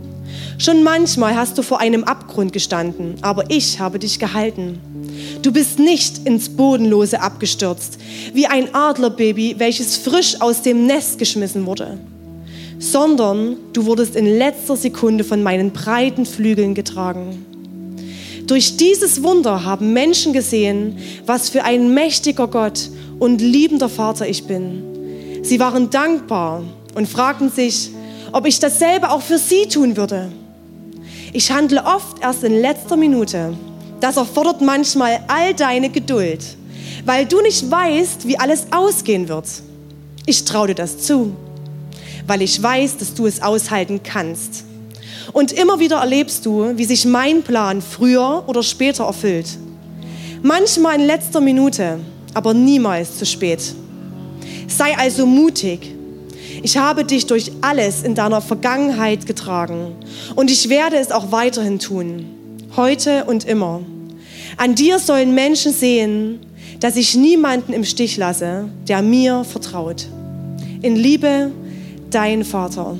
Schon 0.61 0.83
manchmal 0.83 1.35
hast 1.35 1.57
du 1.57 1.63
vor 1.63 1.79
einem 1.79 2.03
Abgrund 2.03 2.53
gestanden, 2.53 3.15
aber 3.21 3.49
ich 3.49 3.79
habe 3.79 3.97
dich 3.97 4.19
gehalten. 4.19 4.79
Du 5.41 5.51
bist 5.51 5.79
nicht 5.79 6.27
ins 6.27 6.49
Bodenlose 6.49 7.19
abgestürzt, 7.19 7.97
wie 8.35 8.45
ein 8.45 8.75
Adlerbaby, 8.75 9.55
welches 9.57 9.97
frisch 9.97 10.39
aus 10.39 10.61
dem 10.61 10.85
Nest 10.85 11.17
geschmissen 11.17 11.65
wurde, 11.65 11.97
sondern 12.77 13.57
du 13.73 13.87
wurdest 13.87 14.15
in 14.15 14.27
letzter 14.27 14.75
Sekunde 14.75 15.23
von 15.23 15.41
meinen 15.41 15.71
breiten 15.71 16.27
Flügeln 16.27 16.75
getragen. 16.75 17.43
Durch 18.45 18.77
dieses 18.77 19.23
Wunder 19.23 19.65
haben 19.65 19.93
Menschen 19.93 20.31
gesehen, 20.31 20.99
was 21.25 21.49
für 21.49 21.63
ein 21.63 21.91
mächtiger 21.95 22.47
Gott 22.47 22.91
und 23.17 23.41
liebender 23.41 23.89
Vater 23.89 24.29
ich 24.29 24.43
bin. 24.43 25.41
Sie 25.41 25.59
waren 25.59 25.89
dankbar 25.89 26.61
und 26.93 27.09
fragten 27.09 27.49
sich, 27.49 27.89
ob 28.31 28.45
ich 28.45 28.59
dasselbe 28.59 29.09
auch 29.09 29.23
für 29.23 29.39
sie 29.39 29.65
tun 29.67 29.97
würde. 29.97 30.31
Ich 31.33 31.49
handle 31.49 31.83
oft 31.85 32.21
erst 32.21 32.43
in 32.43 32.59
letzter 32.59 32.97
Minute. 32.97 33.53
Das 34.01 34.17
erfordert 34.17 34.59
manchmal 34.59 35.23
all 35.27 35.53
deine 35.53 35.89
Geduld, 35.89 36.43
weil 37.05 37.25
du 37.25 37.39
nicht 37.41 37.71
weißt, 37.71 38.27
wie 38.27 38.37
alles 38.37 38.67
ausgehen 38.71 39.29
wird. 39.29 39.45
Ich 40.25 40.43
traue 40.43 40.67
dir 40.67 40.75
das 40.75 40.99
zu, 40.99 41.33
weil 42.27 42.41
ich 42.41 42.61
weiß, 42.61 42.97
dass 42.97 43.13
du 43.13 43.27
es 43.27 43.41
aushalten 43.41 44.01
kannst. 44.03 44.65
Und 45.31 45.53
immer 45.53 45.79
wieder 45.79 45.97
erlebst 45.97 46.45
du, 46.45 46.77
wie 46.77 46.83
sich 46.83 47.05
mein 47.05 47.43
Plan 47.43 47.81
früher 47.81 48.43
oder 48.47 48.61
später 48.61 49.05
erfüllt. 49.05 49.57
Manchmal 50.41 50.99
in 50.99 51.05
letzter 51.05 51.39
Minute, 51.39 51.99
aber 52.33 52.53
niemals 52.53 53.17
zu 53.17 53.25
spät. 53.25 53.73
Sei 54.67 54.97
also 54.97 55.25
mutig. 55.25 55.95
Ich 56.63 56.77
habe 56.77 57.03
dich 57.03 57.25
durch 57.25 57.51
alles 57.61 58.03
in 58.03 58.13
deiner 58.13 58.39
Vergangenheit 58.39 59.25
getragen 59.25 59.95
und 60.35 60.51
ich 60.51 60.69
werde 60.69 60.97
es 60.97 61.11
auch 61.11 61.31
weiterhin 61.31 61.79
tun, 61.79 62.25
heute 62.75 63.25
und 63.25 63.45
immer. 63.45 63.81
An 64.57 64.75
dir 64.75 64.99
sollen 64.99 65.33
Menschen 65.33 65.73
sehen, 65.73 66.39
dass 66.79 66.97
ich 66.97 67.15
niemanden 67.15 67.73
im 67.73 67.83
Stich 67.83 68.17
lasse, 68.17 68.65
der 68.87 69.01
mir 69.01 69.43
vertraut. 69.43 70.07
In 70.81 70.95
Liebe, 70.95 71.51
dein 72.11 72.43
Vater. 72.43 72.99